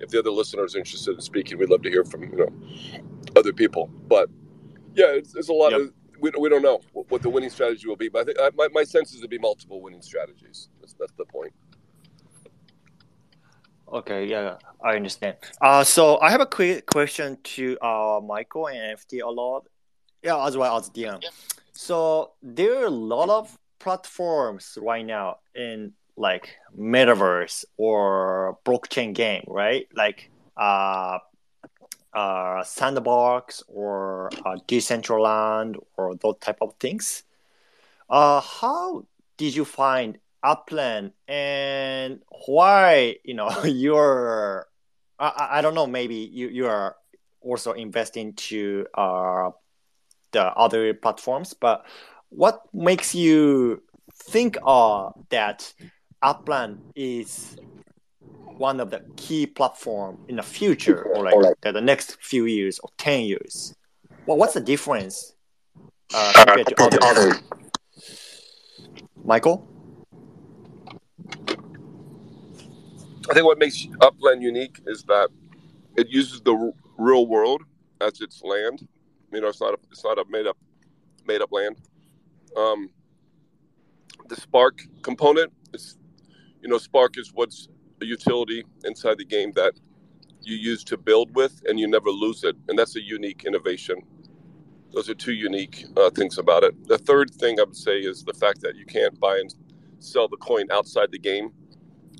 [0.00, 2.48] If the other listeners are interested in speaking, we'd love to hear from you know
[3.36, 3.88] other people.
[4.08, 4.28] But
[4.94, 5.80] yeah, it's, it's a lot Yep.
[5.80, 8.08] of we, we don't know what, what the winning strategy will be.
[8.08, 10.68] But I think I, my my sense is to be multiple winning strategies.
[11.02, 11.52] That's, that's the point.
[13.92, 15.36] Okay, yeah, I understand.
[15.60, 19.66] Uh, so I have a quick question to uh, Michael and FT a lot,
[20.22, 21.20] yeah, as well as Dion.
[21.72, 29.44] So there are a lot of platforms right now in like metaverse or blockchain game,
[29.46, 29.86] right?
[29.94, 31.18] Like uh,
[32.14, 37.24] uh, sandbox or uh, decentraland or those type of things.
[38.08, 39.04] Uh, how
[39.36, 44.66] did you find Upland and why you know you're
[45.18, 46.96] I, I- don't know maybe you you are
[47.40, 49.50] also investing to uh
[50.32, 51.84] the other platforms but
[52.30, 53.82] what makes you
[54.14, 55.72] think uh that
[56.22, 57.56] Upland is
[58.56, 62.78] one of the key platform in the future or like the, the next few years
[62.78, 63.74] or 10 years?
[64.26, 65.34] Well what's the difference
[66.14, 67.42] uh, compared to others
[69.24, 69.71] Michael
[73.30, 75.30] I think what makes Upland unique is that
[75.96, 77.62] it uses the r- real world
[78.00, 78.86] as its land.
[79.32, 80.58] You know, it's not a, it's not a made up
[81.26, 81.76] made up land.
[82.56, 82.90] Um,
[84.28, 85.98] the Spark component is,
[86.62, 87.68] you know, Spark is what's
[88.02, 89.74] a utility inside the game that
[90.42, 94.02] you use to build with, and you never lose it, and that's a unique innovation.
[94.92, 96.88] Those are two unique uh, things about it.
[96.88, 99.54] The third thing I would say is the fact that you can't buy and
[100.00, 101.52] sell the coin outside the game,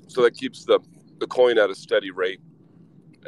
[0.07, 0.79] so that keeps the
[1.23, 2.41] the coin at a steady rate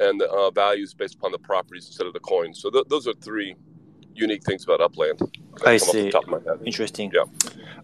[0.06, 2.54] and the uh, values based upon the properties instead of the coin.
[2.54, 3.56] So th- those are three
[4.14, 5.20] unique things about Upland.
[5.66, 6.04] I see.
[6.04, 6.60] the top of my head.
[6.66, 7.12] Interesting.
[7.14, 7.24] Yeah.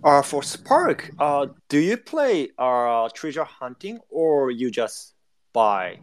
[0.04, 5.14] Uh, for Spark, uh, do you play uh, treasure hunting or you just
[5.54, 6.00] buy?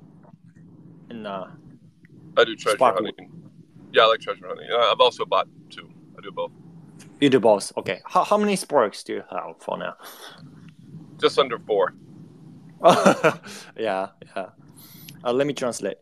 [1.10, 1.46] And uh,
[2.38, 2.94] I do treasure Spark.
[2.96, 3.30] hunting.
[3.92, 4.68] Yeah, I like treasure hunting.
[4.72, 5.88] Uh, I've also bought two.
[6.16, 6.52] I do both.
[7.20, 7.72] you do both.
[7.76, 8.00] Okay.
[8.06, 9.94] How, how many Sparks do you have for now?
[11.20, 11.92] Just under four.
[13.76, 14.50] yeah, yeah.
[15.24, 15.96] Uh, let me translate.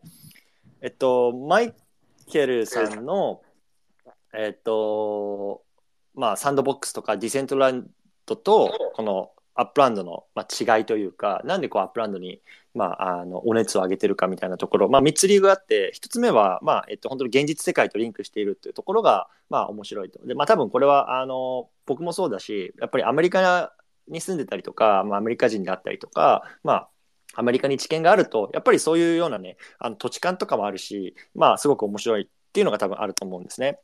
[0.81, 1.73] えっと、マイ
[2.31, 3.41] ケルさんの、
[4.33, 5.63] えっと、
[6.13, 7.87] まあ、サンドボックスとかディセントラン
[8.25, 12.41] ドと、このアップランドの、まあ、違いというか、なんでこうアップランドに、
[12.75, 20.23] まあ、あの、お熱を上げてるかみたいなところ、まあ、3つ理由があって、1つ目は、まあ、えっと、本当に現実世界とリンクしているっていうところが、まあ、面白いと。
[20.27, 23.73] で、まあ、多分これは、あの、僕もそうだし、やっぱりアメリカ
[24.07, 26.89] に住んでたりとか、まあ、アメリカ人であったりとか、まあ、
[27.35, 33.79] アメリカに知見があると、やっぱりそういうようなね、あの土地勘とかもあるし、まあ、すごく面白いっていうのが多分あると思うんですね。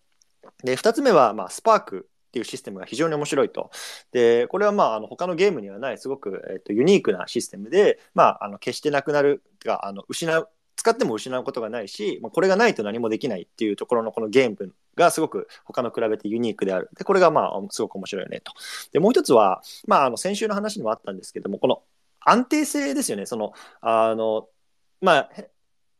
[0.63, 3.69] で、二つ目は、まあ、スパークっていうシステムが非常に面白いと。
[4.11, 16.89] で、これはまあ、あの他のゲームにはない、すごく、えっと、ユニークなシステムで、まあ、あの決してなくなる、あの失う、使っても失うことがないし、まあ、これがないと何もできないっていうところのこのゲームがすごく他の比べてユニークである。
[16.97, 18.53] で、これがまあ、すごく面白いよねと。
[18.91, 21.83] で、もう一つは、まあ、あの先週の話にもあったんですけども、この
[22.19, 23.25] 安定性ですよね。
[23.25, 24.47] その、あの、
[25.01, 25.29] まあ、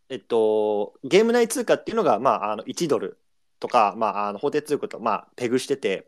[0.09, 3.19] えっと、ゲーム内通貨っていうのが、まあ、あの1ドル
[3.59, 6.07] とか、まあ、あの法定通貨と、まあ、ペグしてて、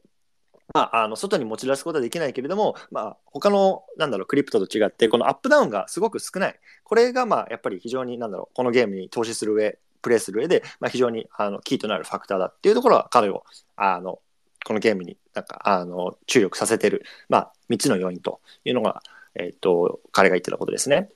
[0.74, 13.44] まあ、あの外に持ち出すことはできないけれども、まあ、他のなんだろうクリプトと違ってこのアップダウンがすごく少ないこれがまあやっぱり非常になんだろうこのゲームに投資する上プレイする上で、まあ、非常にあのキーとなるファクターだっていうところは彼を
[13.76, 14.20] あの
[14.63, 19.02] このゲームになんかあの注力させてる、まあ、3つの要因というのが、
[19.34, 21.10] えっと彼が言ってたことですね。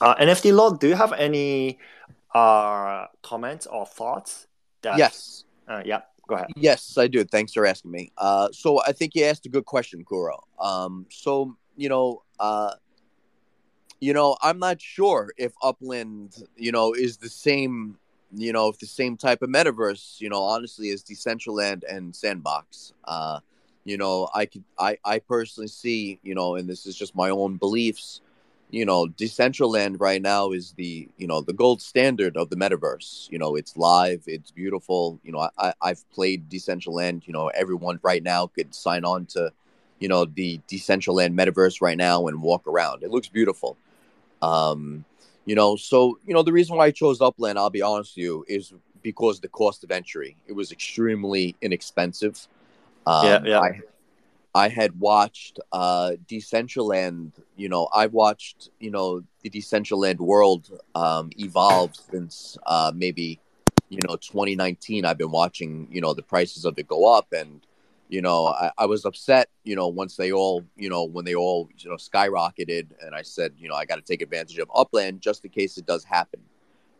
[0.00, 1.78] Uh, NFT Lord, do you have any
[2.34, 4.48] uh, comments or thoughts?
[4.82, 5.44] That, Yes.
[5.68, 6.48] Uh, yeah, go ahead.
[6.56, 7.24] Yes, I do.
[7.24, 8.10] Thanks for asking me.
[8.18, 10.42] Uh, so I think you asked a good question, Kuro.
[10.58, 12.72] Um, so you know, uh,
[14.04, 17.96] you know, I'm not sure if Upland, you know, is the same,
[18.36, 22.92] you know, if the same type of metaverse, you know, honestly, as Decentraland and Sandbox.
[23.04, 23.40] Uh,
[23.84, 27.30] you know, I could, I, I personally see, you know, and this is just my
[27.30, 28.20] own beliefs.
[28.70, 33.30] You know, Decentraland right now is the, you know, the gold standard of the metaverse.
[33.30, 35.18] You know, it's live, it's beautiful.
[35.24, 37.26] You know, I, I've played Decentraland.
[37.26, 39.50] You know, everyone right now could sign on to,
[39.98, 43.02] you know, the Decentraland metaverse right now and walk around.
[43.02, 43.78] It looks beautiful.
[44.44, 45.04] Um,
[45.46, 48.24] you know, so you know the reason why I chose Upland, I'll be honest with
[48.24, 50.36] you, is because the cost of entry.
[50.46, 52.48] It was extremely inexpensive.
[53.06, 53.60] Um, Yeah, yeah.
[53.60, 53.80] I,
[54.54, 57.32] I had watched uh, Decentraland.
[57.56, 63.40] You know, I've watched you know the Decentraland world um, evolve since uh, maybe
[63.88, 65.04] you know 2019.
[65.04, 67.60] I've been watching you know the prices of it go up, and
[68.08, 69.48] you know I, I was upset.
[69.64, 73.22] You know once they all you know when they all you know skyrocketed, and I
[73.22, 76.04] said you know I got to take advantage of Upland just in case it does
[76.04, 76.40] happen.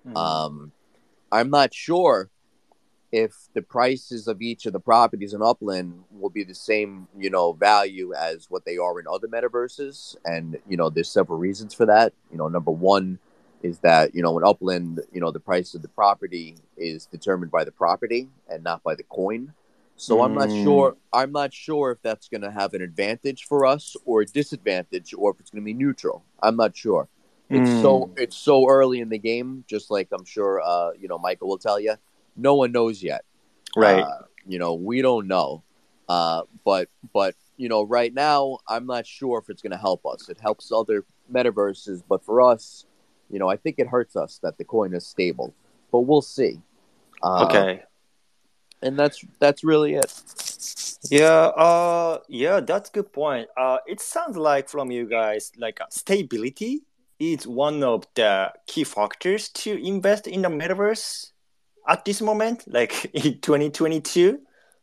[0.06, 0.16] Mm.
[0.16, 0.72] Um,
[1.32, 2.30] I'm not sure
[3.14, 7.30] if the prices of each of the properties in Upland will be the same, you
[7.30, 10.16] know, value as what they are in other metaverses.
[10.24, 12.12] And, you know, there's several reasons for that.
[12.32, 13.20] You know, number one
[13.62, 17.52] is that, you know, in Upland, you know, the price of the property is determined
[17.52, 19.52] by the property and not by the coin.
[19.96, 20.62] So I'm not Mm.
[20.62, 20.96] sure.
[21.12, 25.14] I'm not sure if that's going to have an advantage for us or a disadvantage,
[25.16, 26.24] or if it's going to be neutral.
[26.42, 27.08] I'm not sure.
[27.50, 29.64] It's so it's so early in the game.
[29.68, 31.94] Just like I'm sure, uh, you know, Michael will tell you,
[32.36, 33.24] no one knows yet.
[33.76, 34.02] right.
[34.02, 35.62] Uh, you know, we don't know.
[36.08, 40.04] Uh, but but you know, right now, I'm not sure if it's going to help
[40.04, 40.28] us.
[40.28, 42.86] It helps other metaverses, but for us,
[43.30, 45.54] you know, I think it hurts us that the coin is stable.
[45.92, 46.60] But we'll see.
[47.22, 47.84] Uh, okay.
[48.84, 50.12] And that's that's really it.
[51.10, 53.48] Yeah, uh, yeah, that's good point.
[53.56, 56.82] Uh, it sounds like from you guys, like uh, stability
[57.18, 61.32] is one of the key factors to invest in the metaverse
[61.88, 64.40] at this moment, like in 2022,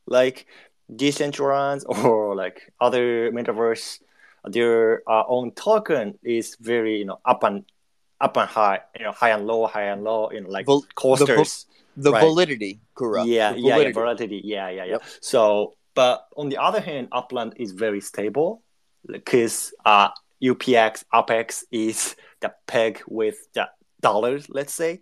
[0.08, 0.46] like
[0.92, 4.00] Decentraland or like other metaverse,
[4.46, 7.66] their uh, own token is very, you know, up and
[8.20, 10.86] up and high, you know, high and low, high and low, you know, like Vol-
[10.96, 11.66] coasters
[11.98, 12.22] the right?
[12.22, 13.28] validity, correct?
[13.28, 14.42] Yeah, yeah, yeah, validity.
[14.44, 14.92] Yeah, yeah, yeah.
[14.92, 15.04] Yep.
[15.22, 18.62] So, but on the other hand, Upland is very stable
[19.08, 20.10] because uh,
[20.42, 23.70] UPX, UPX is the peg with the
[24.02, 25.02] dollars, let's say.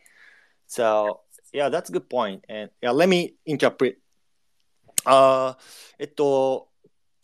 [0.68, 1.22] So,
[1.54, 2.46] yeah, that's a good point.
[2.50, 3.98] And yeah, let me interpret.
[5.06, 5.58] Uh, あ
[5.98, 6.70] えっと、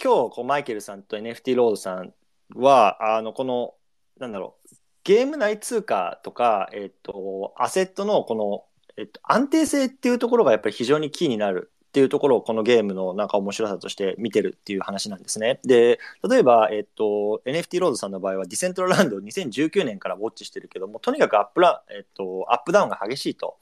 [0.02, 2.14] 今日こうマイケルさんと NFT ロードさん
[2.56, 3.74] は、あの、この、
[4.18, 8.66] なんだろう、ゲーム内通貨とか、えっと、アセットのこの
[8.98, 15.60] えっと、安定性っていうところがやっぱり非常にキーになるっていうところをこのゲームのなんか面白さとして見てるっていう話なんですね。
[15.64, 23.56] で、例えば、えっと、NFT ロードさんの場合はディセントラランドを2019年からウォッチしてるけども、とにかくアップラ、えっと、アップダウンが激しいと。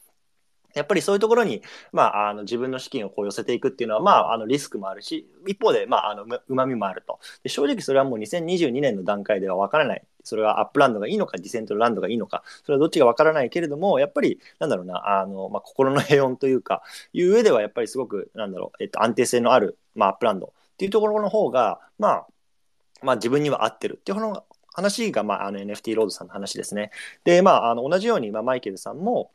[0.73, 7.49] やっぱりそういうところに、まあ、あの自分の資金をこう寄せていくっていうのは、まあ、あのリスクもあるし、一方で、まあ、あのうまみもあるとで。
[7.49, 10.03] 正直それはもう2022年の段階では分からない。
[10.23, 16.81] それはアップランドがいいのか、ディセントランドがいいのか、それはどっちが分からないけれども、やっぱり、なんだろうな、あの、まあ、心の平穏というか、
[17.11, 22.27] いう上では、やっぱりすごく、なんだろう、えっと、安定性のある、まあ、アップランドっていうところの方が、まあ、
[23.01, 24.33] まあ、自分には合ってるっていう
[24.73, 26.91] 話が、まあ、あの NFT ロードさんの話ですね。
[27.25, 29.31] で、まあ、あの同じように、まあ、マイケルさんも、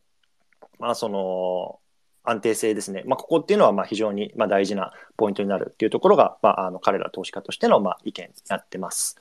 [0.78, 1.80] まあ、その、
[2.28, 3.02] 安定性ですね。
[3.06, 9.16] まあ、ここっていうのはまあ非常にまあ大事なポイントになるっていうところが、まあ、あの彼ら投資家としてのまあ意見になってます。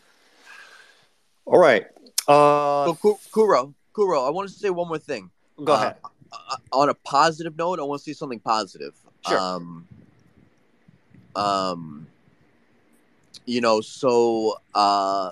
[1.45, 1.85] Alright.
[2.27, 5.29] Uh, so, Kuro, Kuro, I want to say one more thing.
[5.63, 5.95] Go ahead.
[6.29, 8.93] Uh, on a positive note, I want to say something positive.
[9.25, 9.39] Sure.
[9.39, 9.87] Um,
[11.37, 12.07] um,
[13.45, 15.31] you know, so uh,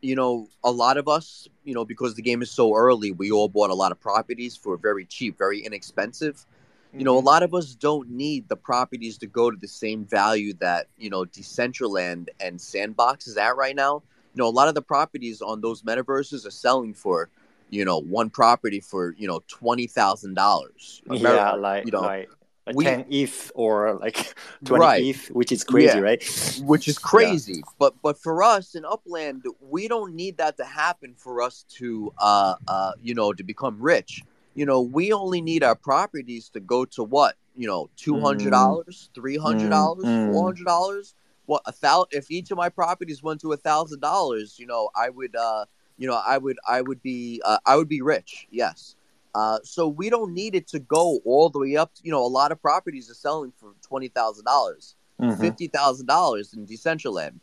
[0.00, 3.30] you know, a lot of us, you know, because the game is so early, we
[3.30, 6.34] all bought a lot of properties for very cheap, very inexpensive.
[6.36, 7.00] Mm-hmm.
[7.00, 7.26] You know, a mm-hmm.
[7.26, 11.10] lot of us don't need the properties to go to the same value that, you
[11.10, 14.02] know, Decentraland and Sandbox is at right now.
[14.34, 17.28] You know, a lot of the properties on those metaverses are selling for,
[17.68, 21.02] you know, one property for, you know, $20,000.
[21.20, 22.24] Yeah, like, you know,
[22.68, 25.04] like we, 10 ETH or like 20 right.
[25.04, 26.00] ETH, which is crazy, yeah.
[26.00, 26.60] right?
[26.62, 27.54] Which is crazy.
[27.54, 27.72] Yeah.
[27.78, 32.12] But but for us in Upland, we don't need that to happen for us to
[32.18, 34.22] uh uh you know to become rich.
[34.54, 37.36] You know, we only need our properties to go to what?
[37.56, 39.14] You know, two hundred dollars, mm.
[39.14, 40.32] three hundred dollars, mm.
[40.32, 41.14] four hundred dollars.
[41.46, 42.08] What a thousand?
[42.12, 45.64] If each of my properties went to a thousand dollars, you know, I would, uh,
[45.96, 48.46] you know, I would, I would be, uh, I would be rich.
[48.50, 48.96] Yes.
[49.38, 51.94] Uh, so we don't need it to go all the way up.
[51.94, 55.40] To, you know, a lot of properties are selling for twenty thousand dollars, mm-hmm.
[55.40, 57.34] fifty thousand dollars in Decentraland.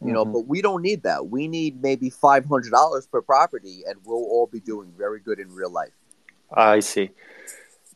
[0.00, 0.14] You mm-hmm.
[0.14, 1.20] know, but we don't need that.
[1.26, 5.38] We need maybe five hundred dollars per property, and we'll all be doing very good
[5.38, 5.92] in real life.
[6.50, 7.10] I see.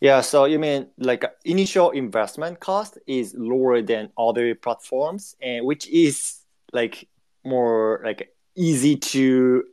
[0.01, 5.89] Yeah, so you mean like initial investment cost is lower than other platforms, and which
[5.89, 6.41] is
[6.75, 7.09] like
[7.43, 9.65] more like easy to,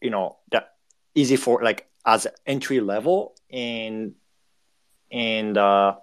[0.00, 0.74] you know, that
[1.16, 4.14] easy for like as entry level and
[5.10, 5.94] and uh,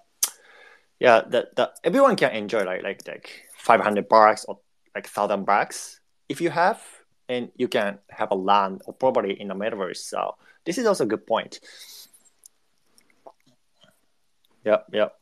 [1.00, 4.60] yeah that that everyone can enjoy like like like 500 bucks or
[4.96, 6.82] like 1000 bucks if you have
[7.30, 9.98] and you can have a land or property in the metaverse.
[9.98, 10.36] So
[10.66, 11.60] this is also a good point.
[14.66, 15.16] Yep yep.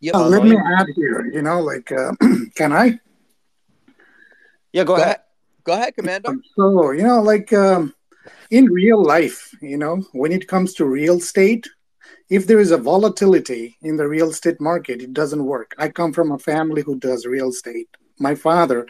[0.00, 2.12] Yeah uh, let me add here you know like uh,
[2.54, 2.98] can i?
[4.72, 5.06] Yeah go, go ahead.
[5.06, 5.20] ahead.
[5.64, 7.94] Go ahead commander so you know like um
[8.50, 11.68] in real life, you know, when it comes to real estate,
[12.30, 15.74] if there is a volatility in the real estate market, it doesn't work.
[15.78, 17.88] I come from a family who does real estate.
[18.18, 18.86] My father,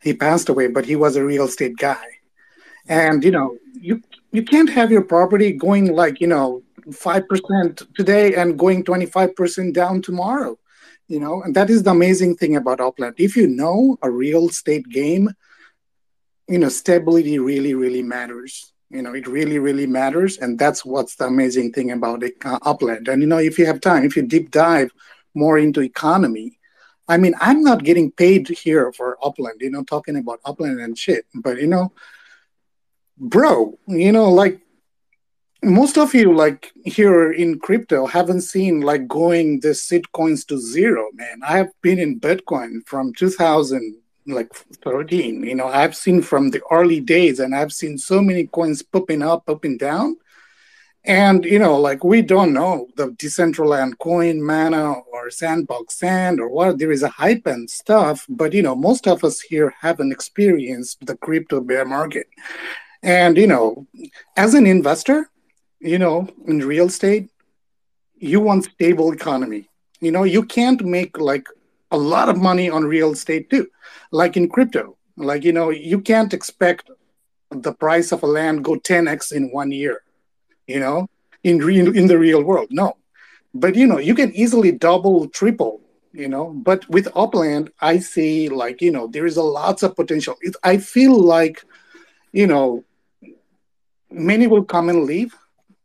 [0.00, 2.04] he passed away, but he was a real estate guy.
[2.88, 8.34] And you know, you you can't have your property going like, you know, 5% today
[8.34, 10.58] and going 25% down tomorrow.
[11.08, 13.14] You know, and that is the amazing thing about Upland.
[13.16, 15.30] If you know a real estate game,
[16.48, 18.72] you know, stability really, really matters.
[18.90, 23.08] You know it really really matters and that's what's the amazing thing about uh, upland.
[23.08, 24.90] And you know if you have time if you deep dive
[25.34, 26.58] more into economy
[27.08, 30.98] i mean i'm not getting paid here for upland you know talking about upland and
[30.98, 31.92] shit but you know
[33.16, 34.60] bro you know like
[35.62, 40.56] most of you like here in crypto haven't seen like going the sit coins to
[40.56, 41.40] zero man.
[41.44, 43.96] I have been in bitcoin from 2000
[44.28, 48.46] like 13 you know i've seen from the early days and i've seen so many
[48.46, 50.16] coins popping up up and down.
[51.04, 56.48] And you know like we don't know the decentraland coin mana or sandbox sand or
[56.48, 60.12] what there is a hype and stuff but you know most of us here haven't
[60.12, 62.26] experienced the crypto bear market.
[63.02, 63.86] And you know
[64.36, 65.30] as an investor
[65.80, 67.30] you know in real estate
[68.18, 69.70] you want stable economy.
[70.00, 71.46] You know you can't make like
[71.90, 73.68] a lot of money on real estate too
[74.10, 74.96] like in crypto.
[75.16, 76.90] Like you know you can't expect
[77.50, 80.02] the price of a land go 10x in one year
[80.66, 81.08] you know
[81.42, 82.68] in re- in the real world.
[82.70, 82.96] No.
[83.54, 85.80] But you know you can easily double triple
[86.12, 89.94] you know but with upland i see like you know there is a lots of
[89.94, 90.36] potential.
[90.40, 91.64] It, i feel like
[92.32, 92.84] you know
[94.10, 95.34] many will come and leave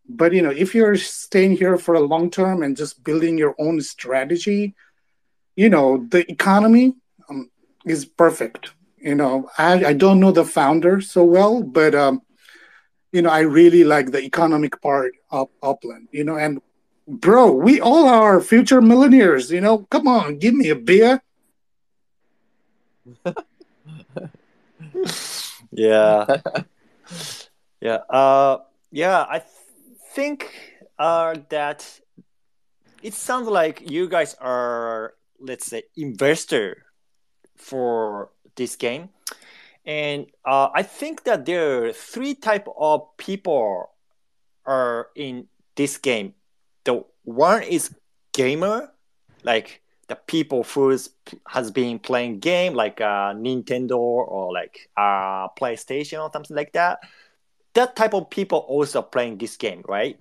[0.08, 3.56] but you know if you're staying here for a long term and just building your
[3.60, 4.76] own strategy
[5.56, 6.94] you know the economy
[7.30, 7.50] um,
[7.86, 12.22] is perfect you know I, I don't know the founder so well but um,
[13.12, 16.62] you know i really like the economic part of upland you know and
[17.08, 19.52] bro, we all are future millionaires.
[19.52, 21.22] You know, come on, give me a beer.
[25.72, 26.26] yeah
[27.82, 28.58] yeah uh
[28.92, 29.50] yeah i th-
[30.14, 30.54] think
[31.00, 32.00] uh that
[33.02, 36.86] it sounds like you guys are let's say investor
[37.56, 39.10] for this game
[39.86, 43.90] and uh, i think that there are three type of people
[44.66, 46.34] are in this game
[46.86, 47.94] the one is
[48.34, 48.92] gamer
[49.44, 50.98] like the people who
[51.48, 57.00] has been playing game like uh, Nintendo or like uh, PlayStation or something like that.
[57.74, 60.20] That type of people also playing this game, right?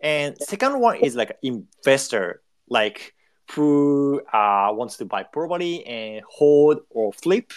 [0.00, 3.14] And second one is like investor, like
[3.52, 7.52] who uh, wants to buy property and hold or flip,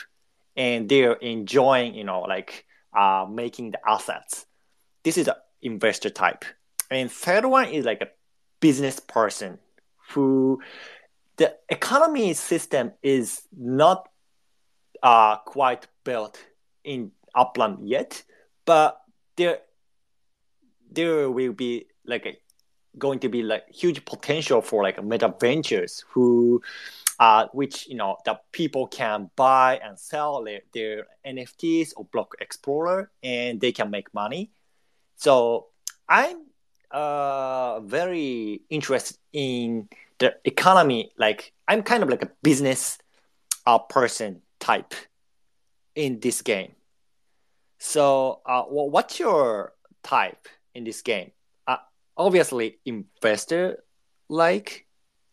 [0.55, 2.65] and they're enjoying, you know, like
[2.95, 4.45] uh, making the assets.
[5.03, 6.45] This is an investor type.
[6.89, 8.09] And third one is like a
[8.59, 9.59] business person
[10.09, 10.61] who
[11.37, 14.09] the economy system is not
[15.03, 16.39] uh, quite built
[16.83, 18.23] in Upland yet,
[18.65, 18.99] but
[19.35, 19.59] there
[20.91, 22.37] there will be like a,
[22.97, 26.61] going to be like huge potential for like meta ventures who
[27.19, 32.35] uh, which you know that people can buy and sell their, their NFTs or block
[32.39, 34.51] explorer and they can make money.
[35.15, 35.67] So
[36.07, 36.43] I'm
[36.91, 39.89] uh, very interested in
[40.19, 41.11] the economy.
[41.17, 42.97] Like i'm kind of like a business
[43.65, 44.93] uh, person type
[45.95, 46.73] in this game.
[47.79, 49.73] So uh, well, what's your
[50.03, 51.31] type in this game
[52.17, 53.83] obviously investor
[54.29, 54.85] like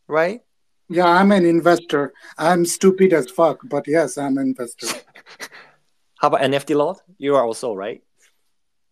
[0.06, 0.42] right
[0.88, 4.86] yeah i'm an investor i'm stupid as fuck but yes i'm an investor
[6.20, 8.02] how about nft lord you are also right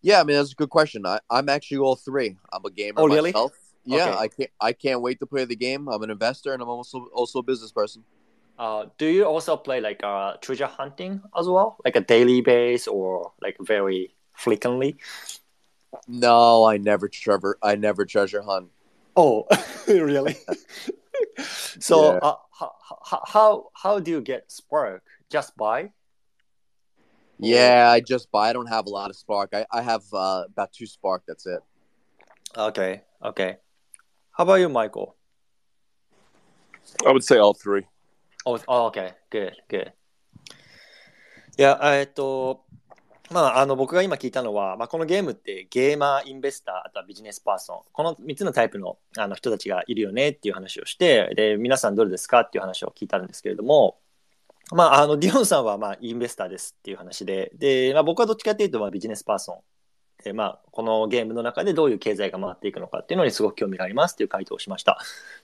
[0.01, 3.01] yeah i mean that's a good question I, i'm actually all three i'm a gamer
[3.01, 3.31] oh, really?
[3.31, 3.53] myself
[3.85, 4.17] yeah, okay.
[4.17, 4.49] I can't.
[4.61, 5.87] I can't wait to play the game.
[5.87, 8.03] I'm an investor, and I'm also also a business person.
[8.57, 12.87] Uh, do you also play like uh, treasure hunting as well, like a daily base
[12.87, 14.97] or like very frequently?
[16.06, 17.56] No, I never treasure.
[17.62, 18.68] I never treasure hunt.
[19.16, 19.46] Oh,
[19.88, 20.36] really?
[21.80, 22.18] so, yeah.
[22.22, 22.34] uh,
[23.04, 25.02] how, how how do you get spark?
[25.30, 25.92] Just buy?
[27.38, 28.50] Yeah, I just buy.
[28.50, 29.54] I don't have a lot of spark.
[29.54, 31.22] I I have uh, about two spark.
[31.26, 31.60] That's it.
[32.56, 33.02] Okay.
[33.24, 33.56] Okay.
[34.32, 35.16] How about you, Michael?
[37.06, 37.84] I would say all three.
[38.46, 39.92] Oh, oh okay, good, good.
[41.58, 42.64] いや、えっと、
[43.31, 52.41] まあ、あの僕が今聞いたのは、まあ、このゲームってゲーマー、インベスター、あとはビジネスパーソン、この3つのタイプのあの人たちがいるよねっていう話をして、で、皆さんどれですか？
[52.41, 53.97] っていう話を聞いたんですけれども、
[54.71, 59.55] まあ、あのディオンさんはまあインベスターですっていう話で、で、まあ、僕はどっちかっていうとまあビジネスパーソン
[60.29, 64.99] え、まあ、このゲームの中でどういう経済が回っていくのかっていうのにすごく興味がありますっていう回答をしました。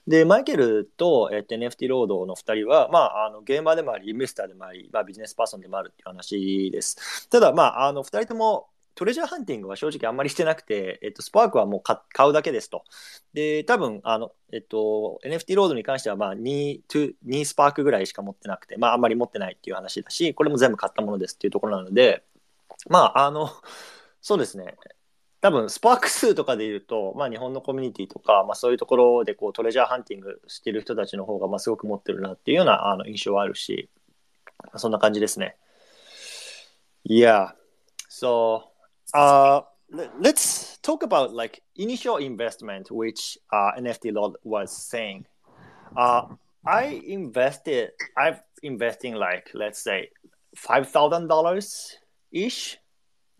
[0.06, 7.28] で、マイケルと、えー、NFT ロードの2人は、まあ、あのゲーマーでもあり、インベスターでもあり、まあ、ビジネスパーソンでもあるっていう話です。
[7.28, 8.68] ただ、まあ、あの2人とも
[9.00, 12.84] トレジャーハンティングは正直あんまりしてなくて、えっと、スパークはもう買うだけですと。
[13.32, 22.24] で、多分、あの、えっと、NFT ロードに関しては、まあ2、2、2スパークぐらいしか持ってなくて、まあ、あんまり持ってないっていう話だし、これも全部買ったものですっていうところなので、
[22.90, 23.50] まあ、あの、
[24.20, 24.76] そうですね。
[25.40, 33.88] 多分スパーク数とかで言うと、まあ、日本のコミュニティとか、まあ、そういうところでこうトレジャーハンティングしてる人たちの方がまあすごく持ってるなっていうようなあの印象はあるし、
[34.76, 35.56] そんな感じですね。
[37.08, 37.54] Yeah.
[38.10, 38.64] So,
[39.14, 39.62] uh,
[40.20, 45.24] let's talk about like initial investment, which uh, NFT Lord was saying.
[45.96, 46.26] Uh,
[46.66, 50.10] I invested, I've investing like, let's say,
[50.56, 51.96] $5,000
[52.32, 52.78] ish.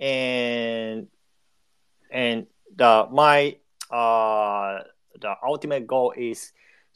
[0.01, 1.09] And
[2.11, 3.57] and the my
[3.91, 4.81] uh
[5.21, 6.53] the ultimate goal is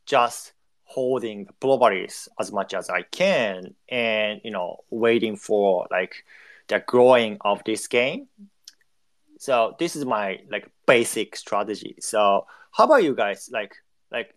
[0.07, 0.53] just
[0.85, 6.25] holding the properties as much as I can and you know waiting for like
[6.69, 8.29] the growing of this game.
[9.39, 11.97] So this is my like basic strategy.
[12.01, 13.51] So how about you guys?
[13.53, 13.75] Like
[14.11, 14.35] like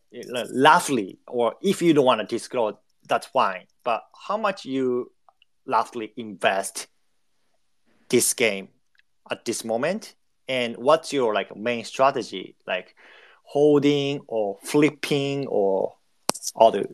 [0.53, 2.76] roughly, or if you don't want to disclose,
[3.07, 3.65] that's fine.
[3.84, 5.11] But how much you
[5.65, 6.88] roughly invest
[8.09, 8.69] this game
[9.29, 10.15] at this moment?
[10.47, 12.55] And what's your like main strategy?
[12.65, 12.95] Like
[13.43, 15.95] holding or flipping or
[16.55, 16.87] other?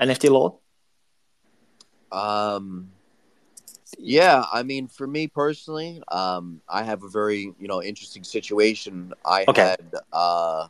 [0.00, 0.54] NFT Lord
[2.12, 2.90] um
[3.98, 9.12] yeah i mean for me personally um i have a very you know interesting situation.
[9.24, 9.62] I okay.
[9.62, 10.68] had uh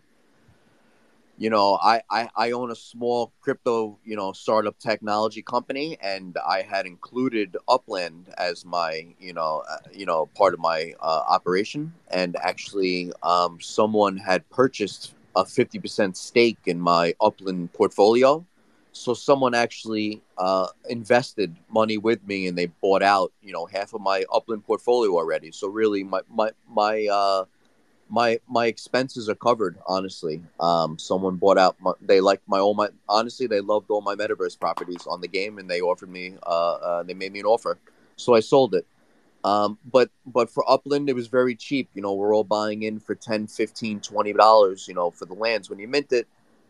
[1.41, 6.37] you know, I, I, I own a small crypto, you know, startup technology company, and
[6.47, 11.23] I had included Upland as my, you know, uh, you know, part of my uh,
[11.27, 11.95] operation.
[12.11, 18.45] And actually, um, someone had purchased a fifty percent stake in my Upland portfolio.
[18.93, 23.95] So someone actually uh, invested money with me, and they bought out, you know, half
[23.95, 25.53] of my Upland portfolio already.
[25.53, 27.45] So really, my my my uh,
[28.11, 30.43] my my expenses are covered honestly.
[30.59, 34.15] Um someone bought out my, they like my all my honestly they loved all my
[34.15, 37.47] metaverse properties on the game and they offered me uh, uh they made me an
[37.47, 37.79] offer.
[38.17, 38.87] So i sold it.
[39.45, 41.89] Um but but for upland it was very cheap.
[41.95, 45.35] You know we're all buying in for 10 15 20 dollars you know for the
[45.35, 45.71] lands.
[45.71, 46.27] When you mint it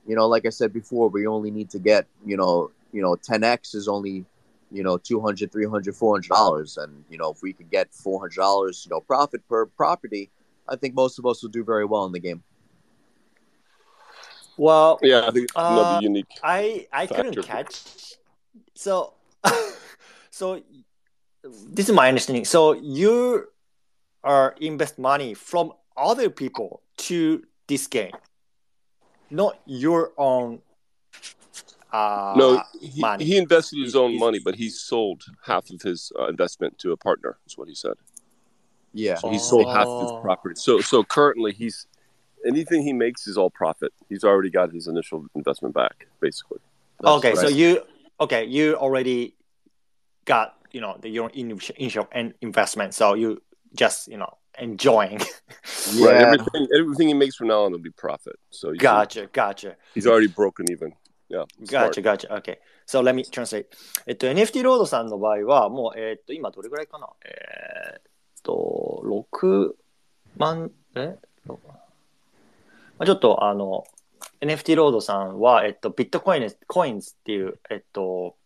[0.07, 3.17] you know like i said before we only need to get you know you know
[3.17, 4.25] 10x is only
[4.73, 6.77] you know 200 300 400 dollars.
[6.77, 10.31] And you know if we could get 400 dollars you know profit per property
[10.71, 12.43] I think most of us will do very well in the game.
[14.57, 16.27] Well, Yeah, I think it's another Uh, unique.
[16.43, 17.75] I I couldn't catch.
[18.75, 19.15] So,
[20.31, 20.63] so
[21.45, 22.45] this is my understanding.
[22.45, 23.49] So you
[24.23, 28.13] are invest money from other people to this game,
[29.31, 30.61] not your own.
[31.93, 33.25] Uh, no, he, money.
[33.25, 36.97] he invested his own money, but he sold half of his uh, investment to a
[36.97, 37.39] partner.
[37.47, 37.95] Is what he said.
[38.94, 39.16] Yeah.
[39.16, 40.22] So he sold half of his Oh.
[40.22, 40.56] property.
[40.56, 41.88] So so currently he's
[42.48, 43.92] anything he makes is all profit.
[44.10, 46.60] He's already got his initial investment back, basically.
[47.02, 47.54] That's okay, so right.
[47.54, 47.82] you
[48.22, 49.36] okay, you already
[50.26, 53.42] got you know the, your in, initial and investment, so you
[53.76, 55.20] just you know enjoying.
[55.94, 56.06] yeah.
[56.06, 56.22] Right.
[56.22, 58.38] Everything everything he makes from now on will be profit.
[58.50, 59.76] So you can- gotcha, gotcha.
[59.94, 60.94] he's already broken even.
[61.28, 61.44] Yeah.
[61.66, 61.88] smart.
[61.88, 62.38] ガチャガチャ。
[62.38, 63.66] OK。So let me translate.
[64.06, 68.02] えっと、NFT ロードさんの場合は、もう、えっと、今どれぐらいかなえーっ
[68.43, 69.75] と、6
[70.37, 71.17] 万、え？
[71.47, 71.57] ま
[72.99, 73.85] あちょっと、あの、
[74.41, 78.37] NFT ロードさんは、えっと、ビットコイン、コインズっていう、えっと、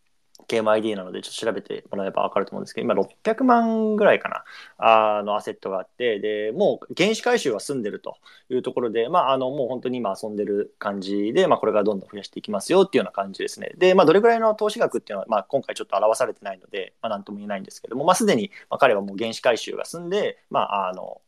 [0.47, 4.43] ゲーム ID なので、ちょっと調べてもらえばわかると思うんですけど、今600万ぐらいかな、
[4.77, 8.17] あの、アセットがあって、で、もう原資回収は済んでると
[8.49, 13.71] いうところで、まあ、あの、もう本当に今遊んでる感じで、まあ、これからどんどん増やしていきますよっていうような感じですね。
[13.77, 21.21] で、まあ、どれぐらいの投資額っていうのは、まあ、今回ちょっと表されてないので、まあ、なんとも言えないんですけども、まあ、すでに、まあ、彼はもう原資回収が済んで、まあ、あの、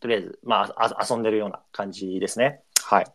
[0.00, 2.60] とりあえず、ま、あ遊んでるような感じですね。
[2.82, 3.06] はい。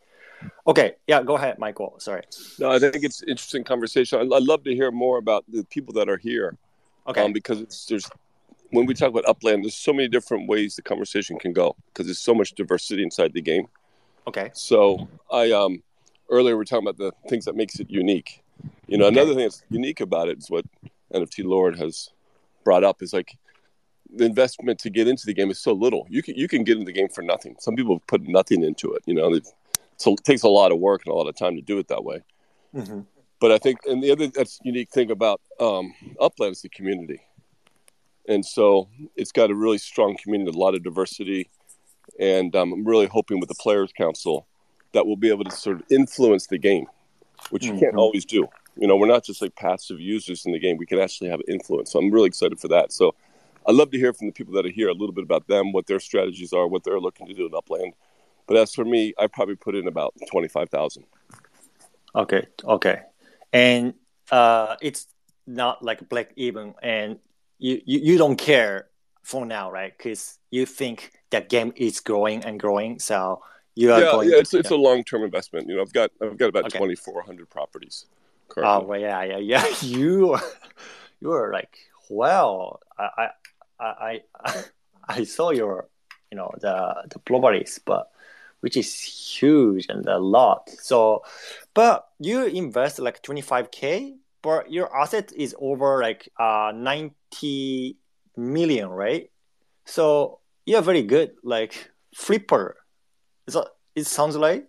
[0.67, 1.95] Okay, yeah, go ahead, Michael.
[1.99, 2.21] Sorry.
[2.59, 4.19] No, I think it's interesting conversation.
[4.19, 6.57] I, I'd love to hear more about the people that are here.
[7.07, 7.21] Okay.
[7.21, 8.09] um, because it's, there's
[8.71, 12.05] when we talk about upland, there's so many different ways the conversation can go because
[12.05, 13.67] there's so much diversity inside the game.
[14.27, 14.51] okay.
[14.53, 15.81] So I um
[16.29, 18.43] earlier we are talking about the things that makes it unique.
[18.87, 20.65] You know, another thing that's unique about it is what
[21.13, 22.11] NFT Lord has
[22.63, 23.35] brought up is like
[24.15, 26.05] the investment to get into the game is so little.
[26.09, 27.55] You can you can get into the game for nothing.
[27.59, 29.01] Some people put nothing into it.
[29.07, 29.47] You know, They've-
[29.99, 31.87] so it takes a lot of work and a lot of time to do it
[31.89, 32.21] that way.
[32.73, 33.05] Mhm.
[33.39, 37.21] But I think, and the other that's unique thing about um, Upland is the community,
[38.27, 41.49] and so it's got a really strong community, a lot of diversity,
[42.19, 44.45] and um, I'm really hoping with the Players Council
[44.93, 46.85] that we'll be able to sort of influence the game,
[47.49, 47.99] which you can't Mhm.
[47.99, 48.47] always do.
[48.75, 51.41] You know, we're not just like passive users in the game; we can actually have
[51.47, 51.91] influence.
[51.91, 52.91] So I'm really excited for that.
[52.91, 53.15] So
[53.65, 55.71] I'd love to hear from the people that are here a little bit about them,
[55.71, 57.93] what their strategies are, what they're looking to do in Upland.
[58.49, 61.05] But as for me, I probably put in about twenty five thousand.
[62.15, 63.01] Okay, okay,
[63.53, 63.93] and
[64.31, 65.05] uh, it's
[65.45, 67.19] not like black even, and
[67.59, 68.87] you you, you don't care
[69.21, 69.95] for now, right?
[69.95, 73.43] Because you think that game is growing and growing, so
[73.75, 74.29] you are yeah, going.
[74.31, 75.69] yeah, it's it's a long term investment.
[75.69, 76.79] You know, I've got I've got about Okay.
[76.79, 78.05] twenty four hundred properties
[78.57, 79.65] Oh well, yeah, yeah, yeah.
[79.81, 80.41] You are-
[81.21, 81.77] you are like
[82.09, 83.29] well, I I
[83.79, 84.63] I I,
[85.19, 85.87] I saw your
[86.31, 88.09] you know the the properties, but
[88.61, 90.69] which is huge and a lot.
[90.69, 91.23] So,
[91.73, 97.97] but you invest like twenty five k, but your asset is over like uh ninety
[98.35, 99.29] million, right?
[99.85, 102.77] So you're very good, like flipper.
[103.47, 104.67] So it sounds like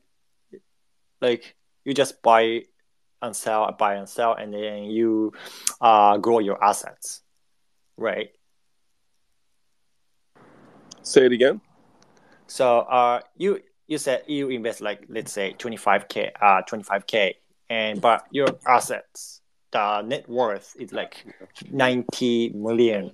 [1.21, 2.65] like you just buy
[3.23, 5.33] and sell, buy and sell, and then you
[5.81, 7.21] uh, grow your assets,
[7.97, 8.31] right?
[11.03, 11.61] Say it again.
[12.47, 13.61] So uh, you
[13.91, 17.37] you said you invest like let's say twenty five k, uh, twenty five k,
[17.69, 21.27] and but your assets, the net worth is like
[21.73, 23.11] ninety million,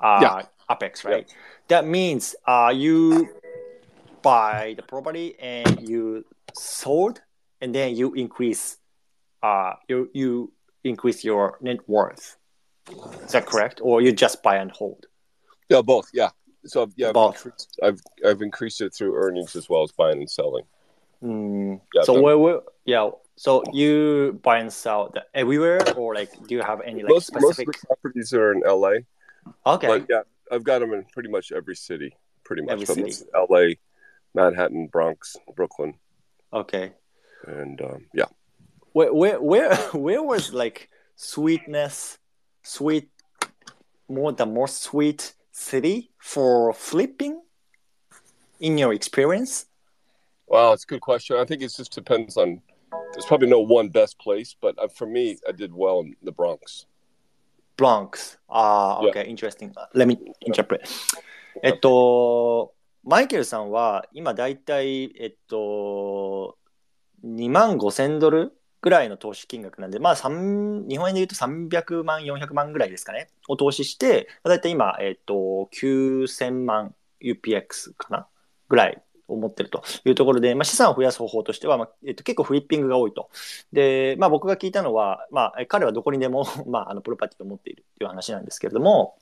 [0.00, 0.42] uh, Yeah.
[0.70, 1.30] UPX, right?
[1.68, 3.28] That means uh, you
[4.22, 6.24] buy the property and you
[6.54, 7.20] sold,
[7.60, 8.78] and then you increase,
[9.42, 10.52] uh, you you
[10.84, 12.38] increase your net worth.
[13.26, 15.04] Is that correct, or you just buy and hold?
[15.68, 16.08] Yeah, both.
[16.14, 16.30] Yeah.
[16.64, 20.30] So yeah, I've increased, I've I've increased it through earnings as well as buying and
[20.30, 20.64] selling.
[21.22, 21.80] Mm.
[21.94, 23.10] Yeah, so where, where, yeah.
[23.36, 27.32] So you buy and sell the, everywhere, or like, do you have any like most
[27.32, 27.80] most specific?
[27.80, 29.04] the properties are in LA,
[29.66, 29.86] okay.
[29.86, 32.72] but yeah, I've got them in pretty much every city, pretty much.
[32.72, 33.24] Every city.
[33.34, 33.74] LA,
[34.34, 35.94] Manhattan, Bronx, Brooklyn,
[36.52, 36.92] okay.
[37.46, 38.26] and um, yeah.
[38.92, 42.18] Where, where, where, where was like sweetness,
[42.62, 43.10] sweet,
[44.08, 47.41] more the more sweet city for flipping?
[48.59, 49.67] In your experience,
[50.47, 51.37] Wow, it's a good question.
[51.37, 52.61] I think it just depends on.
[53.13, 56.31] There's probably no one best place, but uh, for me, I did well in the
[56.31, 56.85] Bronx.
[57.75, 58.37] Bronx.
[58.49, 59.09] Ah, Yeah.
[59.09, 59.73] okay, interesting.
[59.93, 60.87] Let me interpret.
[61.63, 62.73] えっと、
[63.03, 66.57] マイケルさんは今だいたい、えっと、
[67.25, 78.26] 2万5千ドル ぐらいの投資金額なんで、まあ、日本円で言うと300万、400万ぐらいですかね、を投資して、だいたい今、えっと、9000万 UPX かな？
[78.68, 83.30] ぐらいを持ってるというところで、まあ、資産を増やす方法としては、まあえっと、結構フリッピングが多いと。
[83.72, 89.16] で、まあ、僕が聞いたのは、まあ、彼はどこにでも、 まあ、あのプロパティを持っているという話なんですけれども、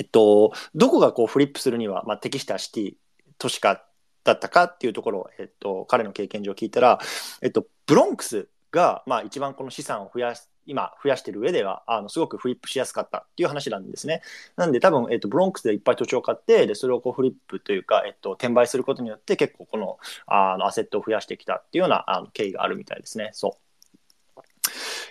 [0.00, 2.94] えっと、どこがこうフリップするには、まあ、適したシティ、
[3.38, 3.84] 都市化
[4.24, 6.98] だったかっていうところを、えっと、彼の経験上聞いたら、
[7.42, 14.22] えっと、ブロンクスが、まあ、一番この資産を増やす、今増やしている上ではあのすごくフリップしやすかったっていう話なんですね。
[14.56, 23.30] なんで多分、えっと、ブロンクスでいっぱい土地を買ってでそれをこうフリップというか、えっと、転売することによって結構このあのアセットを増やしてきたっていうようなあの経緯があるみたいですね。
[23.32, 23.70] そう。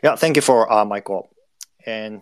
[0.02, 1.28] Yeah, thank you for、uh, Michael.
[1.86, 2.22] And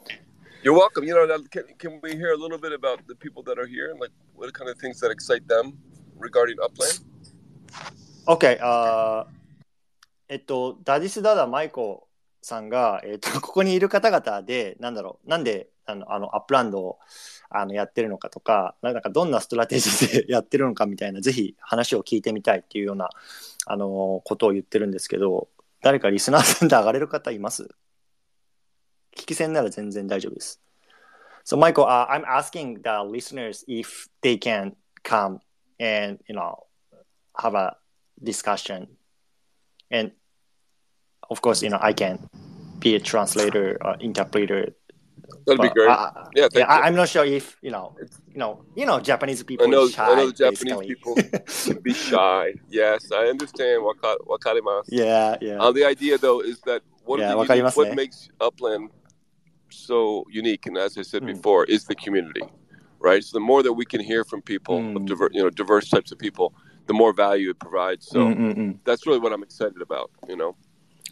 [0.64, 1.04] You're welcome.
[1.04, 3.68] You know, now, can, can we hear a little bit about the people that are
[3.68, 5.78] here and like what kind of things that excite them
[6.18, 7.06] regarding Upland?
[8.26, 9.38] OK、あー
[10.30, 12.08] えっと、ダディス・ダダ・マイコ
[12.42, 17.00] さんが、えっと、 ここにいる方々で、なんだろう、なんであのあのアップランドを
[17.50, 23.10] あのやってるのかとか、なんかどんなストラテジーで やってるのかみたいな、ぜひ話を聞いてみたいっていうような、
[23.66, 25.50] あのことを言ってるんですけど、
[25.82, 27.70] 誰かリスナーさんで上がれる方います？
[29.16, 30.62] 聞き戦なら全然大丈夫です。
[31.44, 35.40] So, Michael, uh, I'm asking the listeners if they can come
[35.80, 36.66] and, you know,
[37.36, 37.78] have a
[38.22, 38.88] discussion
[39.92, 40.12] and
[41.30, 42.20] of course you know i can
[42.80, 44.74] be a translator or interpreter
[45.46, 45.88] That'd be great.
[46.36, 47.96] Yeah, yeah, I, i'm not sure if you know
[48.34, 50.88] you know you know japanese people I know, shy I know the Japanese basically.
[50.88, 51.16] people
[51.74, 52.54] can be shy.
[52.70, 53.84] Yes, I understand.
[53.84, 54.90] Waka, wakarimasu.
[54.90, 58.90] yeah yeah Uh, the idea, though, is that one Yeah, unique, what makes Upland
[59.70, 61.34] so unique, and as I said Mm.
[61.34, 62.44] before, is the community,
[63.00, 63.24] right?
[63.24, 64.96] So the more that we can hear from people, Mm.
[64.98, 66.54] of diver, you know, diverse types of people,
[66.88, 68.08] the more value it provides.
[68.08, 68.80] So mm, mm, mm.
[68.84, 70.10] that's really what I'm excited about.
[70.28, 70.56] You know.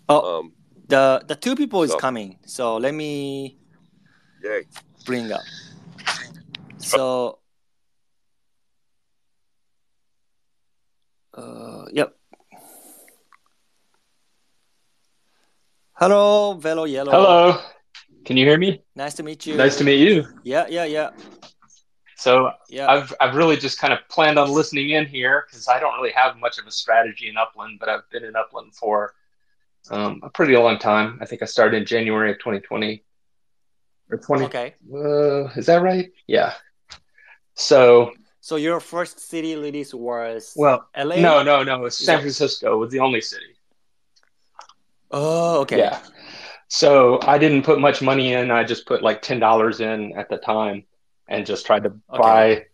[0.10, 0.54] Oh, um,
[0.88, 2.40] the the two people is coming.
[2.46, 3.58] So let me.
[4.44, 4.64] Yay.
[5.06, 5.42] Bring up.
[6.78, 7.40] So.
[11.34, 12.16] Uh, yep.
[15.94, 17.12] Hello, Velo Yellow.
[17.12, 17.62] Hello.
[18.26, 18.82] Can you hear me?
[18.96, 19.56] Nice to meet you.
[19.56, 20.26] Nice to meet you.
[20.44, 21.12] Yeah, yeah, yeah.
[22.26, 25.78] So yeah I've I've really just kind of planned on listening in here because I
[25.80, 29.14] don't really have much of a strategy in Upland, but I've been in Upland for
[29.92, 31.20] um, a pretty long time.
[31.22, 33.04] I think I started in January of 2020
[34.10, 34.46] or 20.
[34.46, 36.08] okay Uh, is that right?
[36.26, 36.54] Yeah.
[37.54, 38.12] So
[38.42, 41.18] So your first city release was well, LA?
[41.18, 41.90] no, no, no.
[41.90, 43.52] San Francisco was the only city.
[45.12, 45.78] Oh, okay.
[45.78, 46.00] Yeah.
[46.68, 48.50] So I didn't put much money in.
[48.50, 50.86] I just put like ten dollars in at the time,
[51.28, 52.20] and just tried to Okay.
[52.22, 52.66] buy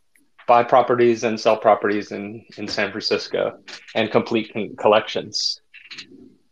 [0.48, 3.60] buy properties and sell properties in in San Francisco
[3.96, 5.62] and complete con- collections.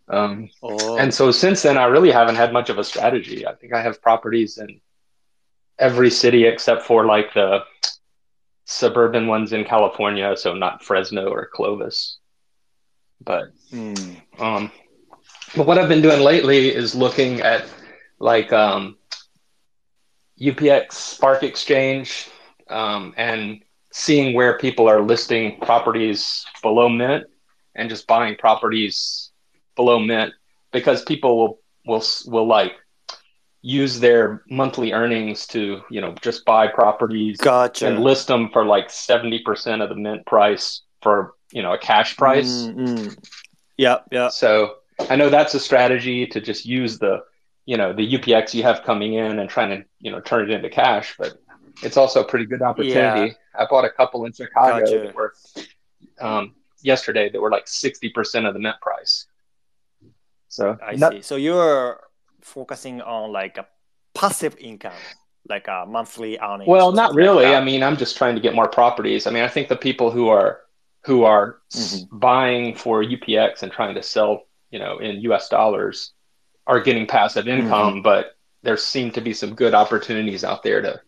[0.08, 3.45] Um, Oh, and so since then, I really haven't had much of a strategy.
[3.45, 4.82] I think I have properties in
[5.78, 7.64] every city except for like the
[8.66, 12.18] suburban ones in California, so not Fresno or Clovis.
[13.22, 14.22] But mm.
[14.39, 14.72] um,
[15.56, 17.66] but what I've been doing lately is looking at
[18.20, 18.97] like um,
[20.40, 22.30] UPX Spark Exchange
[22.70, 23.62] um, and
[23.92, 27.26] seeing where people are listing properties below mint
[27.76, 29.32] and just buying properties
[29.76, 30.34] below mint
[30.72, 32.74] because people will will will like
[33.62, 37.88] use their monthly earnings to you know just buy properties gotcha.
[37.88, 42.16] and list them for like 70% of the mint price for you know a cash
[42.16, 43.26] price Mm, mm.
[43.78, 44.28] Yeah, yeah.
[44.30, 44.76] so
[45.10, 47.24] I know that's a strategy to just use the,
[47.70, 50.51] you know, the UPX you have coming in and trying to, you know, turn it
[50.51, 51.13] into cash.
[51.20, 51.38] But
[51.84, 53.36] it's also a pretty good opportunity.
[53.53, 54.97] I bought a couple in Chicago Gotcha.
[55.03, 55.34] that were
[56.20, 59.28] um, yesterday that were like sixty percent of the mint price.
[60.47, 61.22] So I not- see.
[61.22, 62.01] So you're
[62.41, 63.67] focusing on like a
[64.15, 64.93] passive income,
[65.47, 66.67] like a monthly earnings.
[66.67, 67.45] well, not something like really.
[67.55, 69.28] I mean, I'm just trying to get more properties.
[69.28, 70.61] I mean, I think the people who are
[71.05, 72.07] who are Mhm.
[72.11, 76.13] buying for UPX and trying to sell, you know, in US dollars
[76.68, 81.01] are getting passive income, but there seem to be some good opportunities out there to,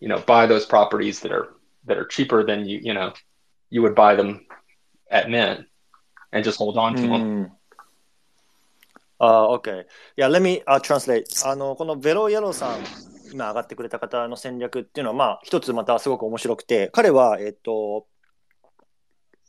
[0.00, 1.54] you know, buy those properties that are
[1.86, 3.12] that are cheaper than you, you know,
[3.70, 4.46] you would buy them
[5.10, 5.66] at mint
[6.32, 7.22] and just hold on to them.
[7.22, 7.52] うん。
[9.18, 9.82] ああ、OK。
[9.82, 9.84] い
[10.16, 11.48] や、let me、uh, translate.
[11.48, 12.78] あの、このベロイエローさん、
[13.32, 18.06] 今上がってくれた方の戦略っていうのは、まあ、一つまたすごく面白くて、彼は、えっと、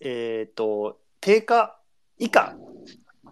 [0.02, 1.80] えっと、定価
[2.18, 2.56] 以下、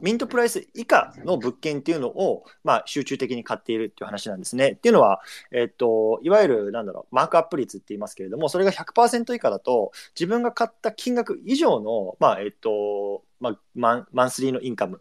[0.00, 4.70] ミントプライス以下の物件っていうのを、まあ、集中的に買っているっていう話なんですね。
[4.70, 5.20] っていうのは、
[5.52, 15.00] えっと、いわゆる、なんだろう、マークアップ率って言いますけれども、それが100%以下だと、自分が買った金額以上の、まあ、えっと、まあ、マンマンスリーのインカム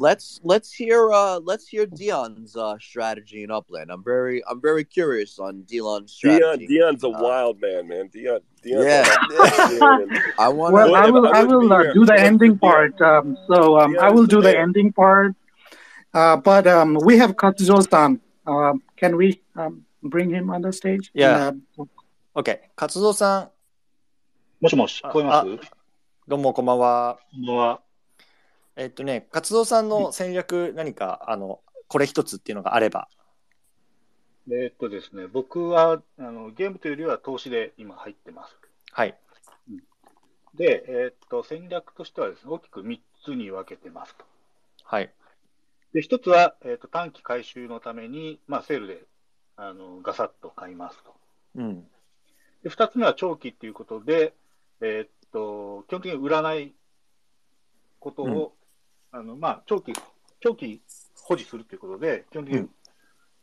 [0.00, 3.90] Let's let's hear uh let's hear Dion's uh strategy in Upland.
[3.90, 6.38] I'm very I'm very curious on Dion's strategy.
[6.38, 6.66] Dion, strategy.
[6.68, 8.06] Dion's a Uh, wild man, man.
[8.06, 9.02] Dion, Dion's Yeah.
[9.10, 12.94] a- I want Well, Well, I will, I I will uh, do the ending part.
[13.00, 14.62] Um, so um, Yeah, I will do the there.
[14.62, 15.34] ending part.
[16.12, 18.20] Uh, but um, we have Katsuzo-san.
[18.46, 21.10] Uh, can we um, bring him on the stage?
[21.12, 21.48] Yeah.
[21.48, 21.84] And, uh,
[22.34, 22.60] OK。
[22.76, 23.50] 活動さん、
[24.60, 25.48] もしもし、聞こえます？
[26.26, 27.18] どうもこんばんは。
[27.30, 27.80] こんばんは。
[28.76, 33.08] えっとね、活動さんの戦略、何か、あの、これ一つっていうのがあれば。
[34.50, 38.56] えーっとですね、僕はあのゲームというよりは投資で今入ってます。
[38.92, 39.14] はい。
[40.54, 44.24] で、えーっと、戦略としてはですね、大きく3つに分けてますと。
[44.84, 45.12] はい。
[45.92, 49.04] で、1つは、えーっと短期回収のために、まあ、セールで
[49.56, 51.14] あのガサッと買いますと。
[51.56, 51.84] うん。
[52.62, 54.34] で、2つ目は長期っていうことで、
[54.80, 56.72] えーっと、基本的に売らない
[57.98, 58.54] ことを、
[59.10, 59.92] あのまあ、長期、
[60.40, 60.80] 長期
[61.22, 62.68] 保持するということで、基本的に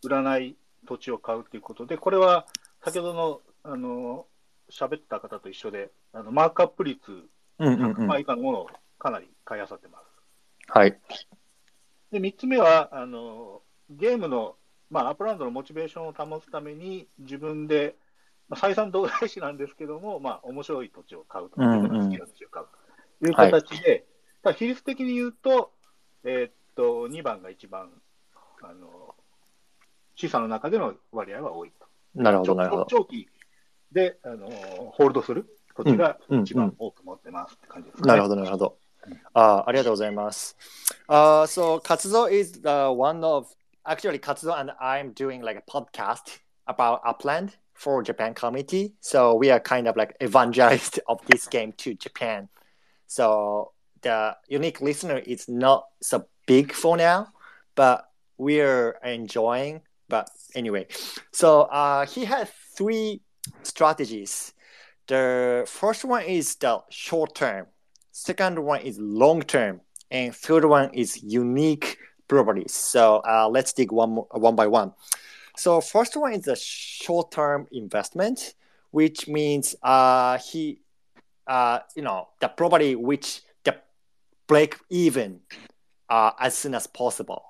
[0.04, 2.46] 売らない土地を買うということで、これは
[2.84, 4.26] 先ほどの、あの、
[4.70, 7.28] 喋った方と一緒で、あのマークアップ率
[7.58, 8.10] うんうんうん。
[8.10, 8.70] 100%以下のものを
[9.00, 10.06] かなり買い漁ってます。
[10.68, 10.98] はい。
[12.16, 14.56] で、3つ目は、あの、ゲームの、
[14.90, 17.96] まあ、アップランドのモチベーションを保つために、自分で、
[18.48, 22.68] まあ、採算度外視なんですけども、まあ、面白い土地を買うと、うんうん自分の好きな土地を買う
[23.20, 24.06] という形で、
[24.44, 25.74] ただ比率的に言うと、
[26.24, 27.90] えーっと、2番が一番、
[28.62, 29.14] あの、
[30.16, 31.86] 資産の中での割合は多いと。
[32.16, 32.86] なるほど、なるほど。
[32.90, 33.28] 長期
[33.92, 38.08] で、あの、ホールドする土地がうんうん一番多く持ってますって感じですね。
[38.08, 38.78] なるほど、なるほど。
[39.35, 40.57] あありがとうございます。
[41.09, 43.47] Uh, so, Katsuzo is the one of,
[43.85, 48.95] actually, Katsuzo and I'm doing like a podcast about Upland for Japan community.
[49.01, 52.49] So, we are kind of like evangelist of this game to Japan.
[53.07, 53.73] So,
[54.03, 57.29] the unique listener is not so big for now,
[57.75, 59.83] but we're enjoying.
[60.09, 60.87] But anyway,
[61.33, 63.21] so uh, he has three
[63.63, 64.53] strategies.
[65.07, 67.67] The first one is the short term.
[68.18, 71.98] Second one is long term, and third one is unique
[72.30, 72.74] properties.
[72.74, 74.94] So uh, let's dig one more, one by one.
[75.58, 78.54] So first one is a short term investment,
[78.92, 80.80] which means uh, he
[81.46, 83.76] uh, you know, the property which the
[84.48, 85.42] break even
[86.08, 87.44] uh, as soon as possible.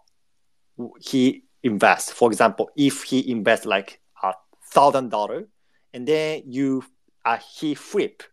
[0.99, 2.11] He invests.
[2.11, 4.33] For example, if he invests like a
[4.71, 5.47] thousand dollar,
[5.93, 6.83] and then you
[7.23, 8.23] uh, he flip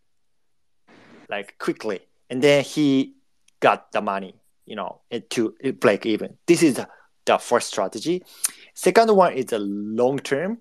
[1.29, 2.01] like quickly,
[2.33, 3.13] and then he
[3.61, 6.39] got the money, you know, to break even.
[6.47, 6.81] This is
[7.27, 8.25] the, first strategy.
[8.73, 10.59] Second one is the long term.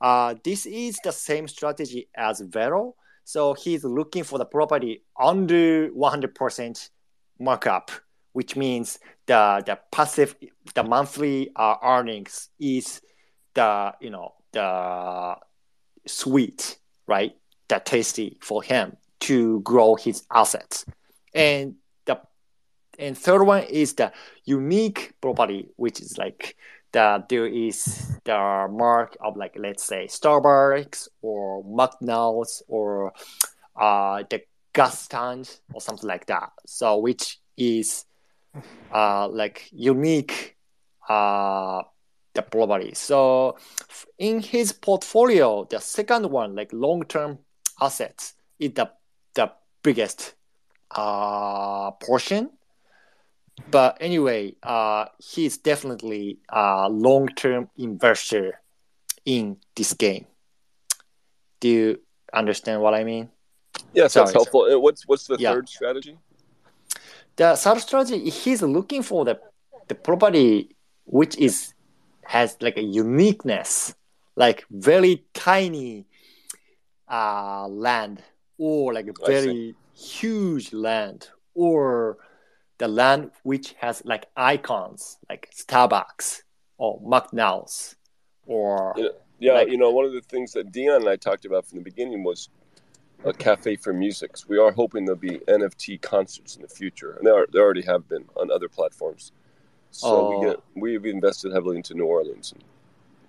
[0.00, 2.94] Uh, this is the same strategy as Velo.
[3.24, 6.88] So he's looking for the property under 100%
[7.38, 7.90] markup,
[8.32, 10.36] which means the the passive,
[10.74, 13.02] the monthly uh, earnings is
[13.52, 15.36] the you know the
[16.06, 17.36] sweet, right?
[17.68, 20.86] The tasty for him to grow his assets.
[21.34, 22.20] And the
[22.98, 24.12] and third one is the
[24.44, 26.56] unique property, which is like
[26.92, 33.12] that there is the mark of like let's say Starbucks or McDonald's or
[33.76, 36.50] uh, the gas stand or something like that.
[36.66, 38.04] So which is
[38.92, 40.56] uh, like unique
[41.08, 41.82] uh,
[42.34, 42.94] the property.
[42.94, 43.56] So
[44.18, 47.38] in his portfolio, the second one like long term
[47.80, 48.90] assets is the
[49.34, 49.52] the
[49.82, 50.34] biggest
[50.94, 52.50] uh, portion
[53.70, 58.60] but anyway, uh, he's definitely a long-term investor
[59.24, 60.26] in this game.
[61.60, 62.00] Do you
[62.32, 63.28] understand what I mean?
[63.94, 64.62] Yes, Sorry, that's helpful.
[64.62, 65.52] Uh, What's what's the Yeah.
[65.52, 66.18] third strategy?
[67.36, 69.38] The third strategy, he's looking for the
[69.88, 70.74] the property
[71.04, 71.74] which is
[72.24, 73.94] has like a uniqueness,
[74.36, 76.06] like very tiny
[77.08, 78.22] uh, land
[78.58, 79.32] or like a I see.
[79.32, 82.18] very huge land or
[82.78, 86.42] the land which has like icons like Starbucks
[86.78, 87.96] or McDonald's
[88.46, 89.08] or Yeah.
[89.42, 91.78] Yeah, Like- you know, one of the things that Dion and I talked about from
[91.78, 92.50] the beginning was
[93.24, 94.36] a cafe for music.
[94.36, 97.62] So we are hoping there'll be NFT concerts in the future, and there are, there
[97.62, 99.32] already have been on other platforms.
[99.92, 100.38] So Oh.
[100.40, 102.52] we get we've invested heavily into New Orleans.
[102.52, 102.62] And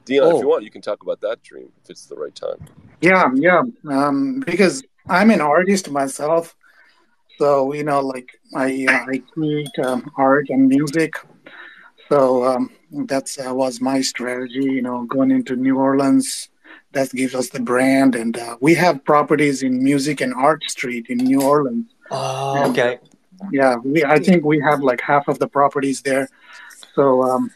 [0.05, 0.41] Dion, if Oh.
[0.41, 2.59] you want, you can talk about that dream if it's the right time.
[3.01, 3.61] Yeah, yeah.
[3.89, 6.55] Um, because I'm an artist myself,
[7.41, 11.15] so you know, like I uh, I create um, art and music.
[12.07, 14.69] So um, that's uh, was my strategy.
[14.77, 16.49] You know, going into New Orleans,
[16.91, 21.07] that gives us the brand, and uh, we have properties in Music and Art Street
[21.09, 21.87] in New Orleans.
[22.11, 22.99] oh, okay
[23.51, 26.29] Yeah, we I think we have like half of the properties there.
[26.93, 27.49] So um,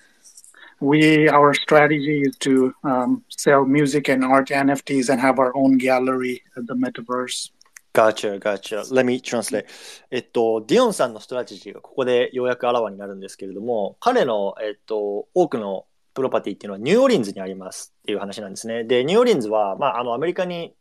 [0.80, 5.78] we our strategy is to um, sell music and art NFTs and have our own
[5.78, 7.52] gallery at the metaverse.
[7.96, 8.82] Gotcha, gotcha.
[8.93, 9.66] Let me translate.
[10.12, 18.84] えっと、ディオンさんのストラテジーがここでようやくあらわになるんですけれども、彼の、えっと、多くのプロパティっていうのはニューオーリンズにありますっていう話なんですね。
[18.84, 20.76] で、ニューオーリンズは、まあ、あの、アメリカに、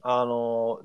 [0.00, 0.80] あの、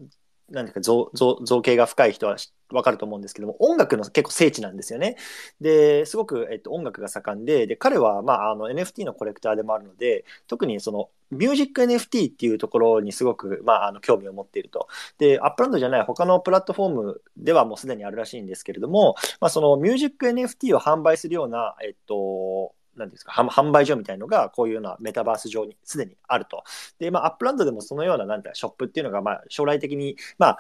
[0.50, 2.38] なんていうか造造造形が深い人は
[2.72, 5.16] わかると思うんですけども、音楽の結構聖地なんですよね。
[5.62, 14.88] で、すごく、えっと、音楽が盛んで、で、彼は、まあ、あの、NFT のコレクターでもあるので、特にその、ミュージック NFT っていうところにすごく、まあ、あの、興味を持っていると。
[15.18, 26.64] で、アップランドじゃない他のプラットフォームではもうすでにあるらしいんですけれども、まあ、そのミュージック NFT を販売するような、えっと、なんですか、販販売所みたいのが、こういうようなメタバース上にすでにあると。
[27.00, 30.60] で、まあ、アップランドでもそのような、なんてショップっていうのが、まあ、将来的に、まあ、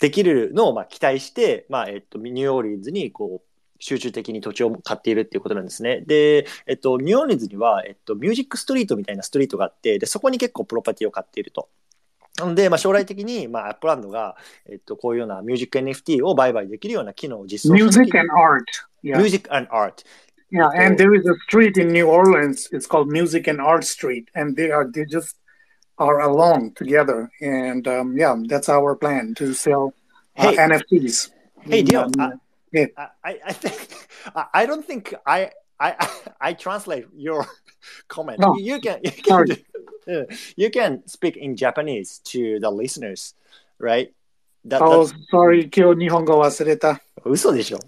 [0.00, 3.50] できるのを、まあ、期待して、まあ、えっと、ニューオーリンズに、こう、
[3.80, 6.02] 集中的に土地を買っているっていうことなんですね。
[6.06, 11.68] で、えっと、ニューオーリンズには、えっと、ミュージックストリートみたいなストリートがあって、で、そこに結構プロパティを買っていると。
[12.38, 18.64] なので、まあ、将来的に、まあ、アップランドが、えっと、こういうようなミュージック NFT を売買できるような機能を実装した時 Music に and art.
[19.02, 19.18] Yeah.
[19.18, 20.04] Music and Art。
[20.50, 22.68] Yeah, and there is a street in New Orleans.
[22.72, 25.36] It's called Music and Art Street, and they are they just
[25.98, 27.30] are along together.
[27.40, 29.94] And um, yeah, that's our plan to sell
[30.36, 31.30] uh, hey, NFTs.
[31.60, 32.30] Hey, mm, Dio, um, I,
[32.72, 32.86] yeah.
[33.22, 34.08] I, I think
[34.54, 36.08] I don't think I I
[36.40, 37.46] I translate your
[38.08, 38.40] comment.
[38.40, 38.56] No.
[38.56, 40.26] You, can you can
[40.56, 43.34] you can speak in Japanese to the listeners,
[43.78, 44.12] right?
[44.64, 46.98] That, oh, sorry, kyo nihongo wasureta.
[47.24, 47.78] 嘘でしょ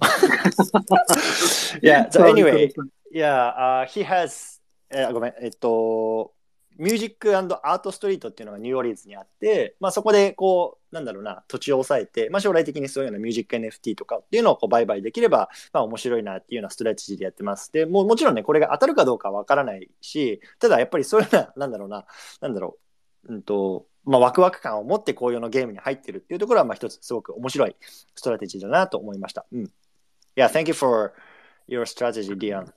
[1.83, 2.09] yeah.
[2.11, 2.73] So anyway,
[3.13, 4.61] yeah, uh, he has
[4.91, 6.35] えーごめんえっと
[6.79, 22.05] ミュージックアートストリートっていうのがニューオーリンズにあって、まあ、そこでこうなんだろうな土地を抑えて、まあ、将来的にそういうようなミュージック NFT とかっていうのをこう売買できれば、まあ、面白いなっていうようなストラテジーでやってますでもうもちろんねこれが当たるかどうかはわからないしただやっぱりそういうようななんだろうな
[22.41, 22.79] なんだろ
[23.29, 27.76] ううんとまあ、ワクワク感を持ってこういうのゲームに入ってるっていうところはまあ一つすごく面白い
[28.16, 29.46] ストラテジーだなと思いました。
[29.52, 29.72] うん。
[30.36, 31.14] Yeah, thank you for
[31.68, 32.72] your strategy, Dion.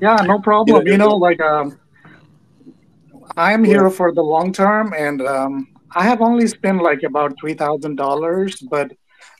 [0.00, 0.86] Yeah, no problem.
[0.86, 1.78] You You know, know, like um,
[3.36, 7.54] I'm here for the long term, and um, I have only spent like about three
[7.54, 8.92] thousand dollars, but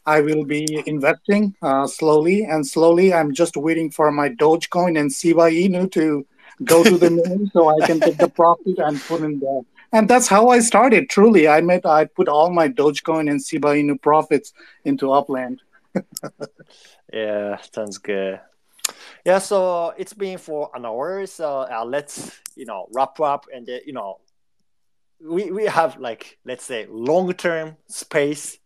[0.06, 3.12] I will be investing uh, slowly and slowly.
[3.12, 6.26] I'm just waiting for my Dogecoin and Shiba Inu to
[6.64, 9.60] go to the moon so I can take the profit and put in there.
[9.95, 11.09] and that's how I started.
[11.09, 14.51] Truly, I made I put all my Dogecoin and Shiba Inu profits
[14.83, 15.61] into Upland.
[17.13, 18.41] Yeah, sounds good.
[19.23, 23.69] Yeah, so it's been for an hour, so uh, let's you know wrap up and
[23.69, 24.19] uh, you know
[25.21, 28.57] we we have like let's say long term space,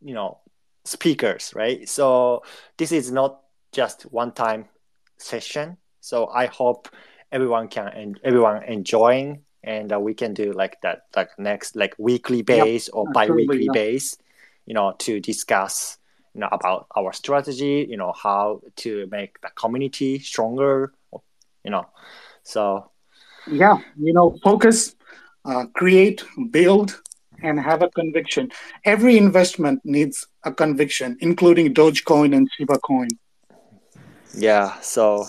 [0.00, 0.38] you know,
[0.84, 1.88] speakers, right?
[1.88, 2.44] So
[2.76, 3.40] this is not
[3.72, 4.66] just one time
[5.16, 5.78] session.
[6.00, 6.88] So I hope
[7.32, 11.94] everyone can and everyone enjoying and uh, we can do like that like next like
[11.98, 13.72] weekly base or absolutely, bi-weekly yeah.
[13.72, 14.16] base
[14.66, 15.98] you know to discuss
[16.34, 20.92] you know about our strategy you know how to make the community stronger
[21.64, 21.86] you know
[22.42, 22.90] so
[23.46, 24.94] Yeah, you know, focus,
[25.44, 27.00] uh, create, build,
[27.42, 28.50] and have a conviction.
[28.84, 33.08] Every investment needs a conviction, including Dogecoin and Shiba Coin.
[34.34, 35.26] yeah so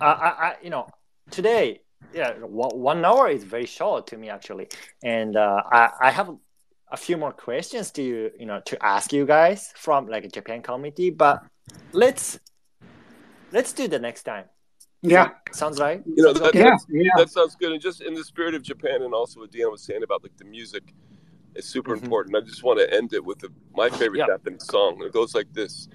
[0.00, 0.88] I, I, I you know
[1.30, 1.80] today
[2.14, 4.68] yeah one, one hour is very short to me actually
[5.02, 6.30] and uh, I, I have
[6.90, 10.28] a few more questions to you you know to ask you guys from like a
[10.28, 11.42] japan community but
[11.92, 12.38] let's
[13.52, 14.44] let's do the next time
[15.02, 17.10] Yeah, sounds right You know, that, yeah, yeah.
[17.16, 17.72] that sounds good.
[17.72, 20.36] And just in the spirit of Japan, and also what Deanna was saying about like
[20.36, 20.94] the music,
[21.54, 22.02] is super Mhm.
[22.02, 22.36] important.
[22.36, 24.26] I just want to end it with the, my favorite Yeah.
[24.26, 25.02] Japanese song.
[25.04, 25.88] It goes like this: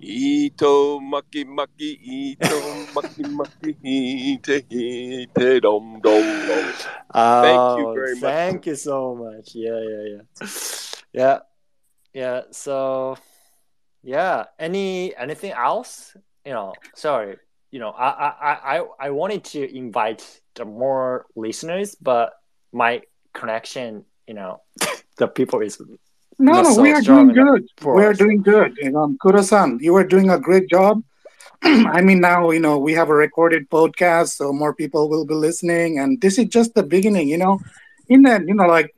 [0.00, 2.56] Ito maki maki, ito
[2.94, 6.66] maki maki, hite hite dom dom dom.
[7.42, 8.20] Thank you Oh, very much.
[8.20, 9.54] Thank you so much.
[9.54, 10.48] Yeah, yeah, yeah.
[11.12, 11.38] Yeah.
[12.12, 12.40] Yeah.
[12.52, 13.16] So
[14.04, 14.44] yeah.
[14.58, 16.14] Any anything else?
[16.44, 17.36] You know, sorry.
[17.72, 20.22] You know, I I, I, I- I wanted to invite
[20.54, 22.32] the more listeners, but
[22.72, 24.60] my connection, you know,
[25.18, 25.80] the people is
[26.38, 27.66] No, no, we are doing good.
[27.78, 28.76] for We're doing good.
[28.76, 31.02] You um, know, Kuro-san, you are doing a great job.
[31.62, 35.34] I mean, now you know we have a recorded podcast, so more people will be
[35.34, 37.28] listening, and this is just the beginning.
[37.28, 37.60] You know,
[38.08, 38.94] in that, you know, like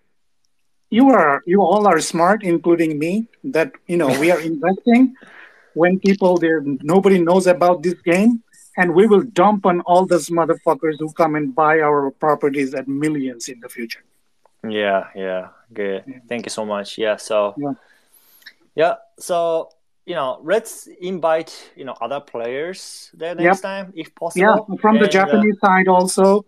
[0.91, 3.29] you are, you all are smart, including me.
[3.45, 5.15] That you know, we are investing
[5.75, 8.43] when people there nobody knows about this game,
[8.77, 12.89] and we will dump on all those motherfuckers who come and buy our properties at
[12.89, 14.03] millions in the future.
[14.67, 16.05] Yeah, yeah, good.
[16.07, 16.19] Yeah.
[16.29, 16.99] Thank you so much.
[16.99, 17.73] Yeah, so Yeah.
[18.75, 19.71] yeah, so
[20.07, 24.67] you know, let's invite you know other players there next time if possible.
[24.69, 26.47] yeah from the And, uh, japanese side also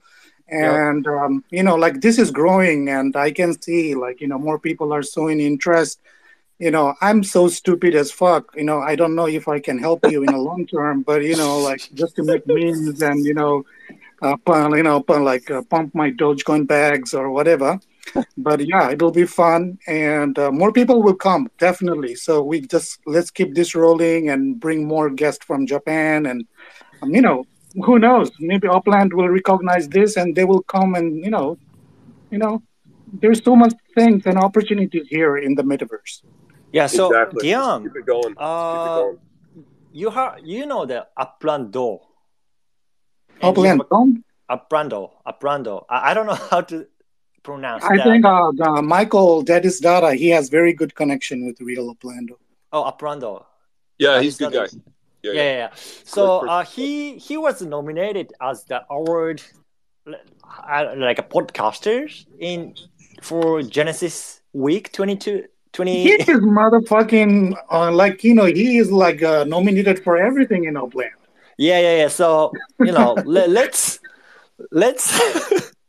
[0.48, 4.38] and um, you know like this is growing and i can see like you know
[4.38, 6.00] more people are showing interest
[6.58, 9.78] you know i'm so stupid as fuck you know i don't know if i can
[9.78, 13.24] help you in the long term but you know like just to make memes and
[13.24, 13.64] you know
[14.22, 14.36] uh,
[14.74, 17.78] you know like uh, pump my dogecoin bags or whatever
[18.36, 22.98] but yeah it'll be fun and uh, more people will come definitely so we just
[23.06, 26.46] let's keep this rolling and bring more guests from japan and
[27.02, 27.44] um, you know
[27.84, 31.58] who knows maybe upland will recognize this and they will come and you know
[32.30, 32.62] you know
[33.20, 36.22] there's so much things and opportunities here in the metaverse
[36.72, 37.40] yeah, so exactly.
[37.40, 38.22] Just Dion, keep it going.
[38.22, 39.18] Just keep it uh, going.
[39.92, 42.00] you have you know the Uplando.
[43.42, 44.24] And you upland have Tom?
[44.48, 45.84] a- Uplando, Uplando.
[45.88, 46.86] I, I don't know how to
[47.42, 48.04] pronounce i that.
[48.04, 52.30] think uh, the michael dadis data he has very good connection with real upland
[52.72, 53.44] oh, Uplando.
[53.98, 54.78] Yeah, That he's a good not guy.
[55.22, 55.42] Yeah, yeah, yeah.
[55.42, 55.56] yeah.
[55.58, 55.70] yeah.
[56.04, 59.42] So uh, he he was nominated as the award
[60.06, 62.74] uh, like a podcaster in
[63.22, 69.22] for Genesis Week 22 20 he is motherfucking uh, like you know he is like
[69.22, 71.12] uh, nominated for everything in upland
[71.58, 72.08] Yeah, yeah, yeah.
[72.08, 74.00] So you know, let, let's
[74.72, 75.04] let's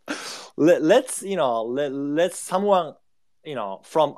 [0.62, 2.94] let, let's you know let let's someone
[3.44, 4.16] you know from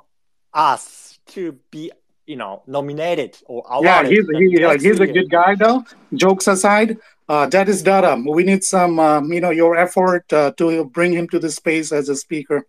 [0.54, 1.90] us to be
[2.26, 3.86] you know nominated or awarded.
[3.86, 5.84] yeah he's the he, like, next he's a good guy though
[6.14, 6.98] jokes aside
[7.30, 11.14] uh, that is data we need some um, you know your effort uh, to bring
[11.14, 12.68] him to the space as a speaker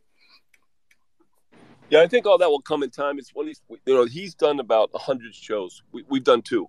[1.90, 3.18] Yeah, I think all that will come in time.
[3.20, 5.82] It's when he's, you know, he's done about hundred shows.
[5.92, 6.64] We, we've done two,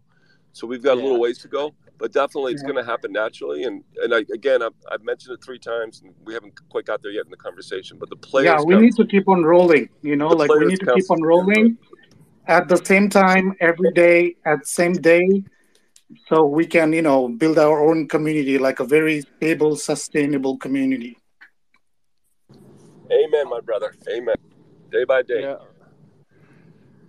[0.51, 1.73] so we've got a little ways to go.
[1.97, 2.71] But definitely, it's Yeah.
[2.71, 3.63] going to happen naturally.
[3.63, 7.01] And and I, again, I've, I've mentioned it three times, and we haven't quite got
[7.01, 7.97] there yet in the conversation.
[7.97, 10.49] But the players, yeah we count- need to keep on rolling you know The like
[10.51, 11.77] we need to keep on rolling
[12.47, 15.43] at the same time every day at the same day
[16.27, 21.17] so we can you know build our own community like a very stable sustainable community
[23.11, 23.93] Amen, my brother.
[24.09, 24.35] Amen.
[24.91, 25.41] Day by day.
[25.41, 25.57] Yeah.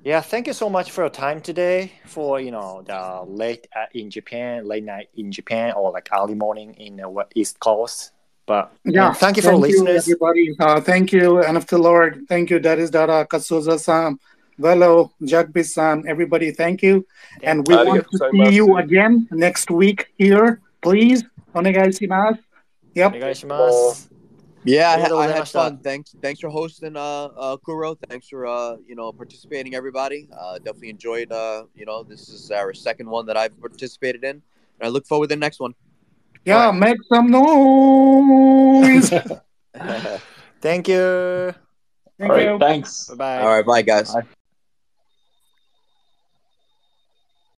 [0.06, 1.90] Yeah, thank you so much for your time today.
[2.04, 6.36] For you know the late uh, in Japan, late night in Japan, or like early
[6.36, 8.12] morning in the East Coast.
[8.46, 9.66] But um, yeah, thank you for thank.
[9.66, 10.54] You, everybody.
[10.60, 14.20] Uh, thank you, NFT Lord, thank you, That is Dara Katsuza Sam,
[14.58, 17.04] Velo, Jagbi everybody, thank you.
[17.42, 17.84] And we you.
[17.84, 21.24] want to so see you again next week here, please.
[21.52, 22.38] Onegaishimasu.
[22.94, 24.15] Yep.
[24.66, 25.78] Yeah, I, had, I had fun.
[25.78, 27.94] Thanks, thanks for hosting, uh, uh, Kuro.
[27.94, 30.28] Thanks for uh, you know participating, everybody.
[30.36, 31.30] Uh, definitely enjoyed.
[31.30, 34.42] Uh, you know, this is our second one that I've participated in,
[34.80, 35.74] and I look forward to the next one.
[36.44, 36.74] Yeah, right.
[36.74, 39.10] make some noise.
[40.60, 41.54] Thank you.
[42.18, 42.58] Thank All right, you.
[42.58, 43.08] thanks.
[43.16, 43.38] Bye.
[43.38, 44.12] All right, bye, guys.
[44.12, 44.22] Bye.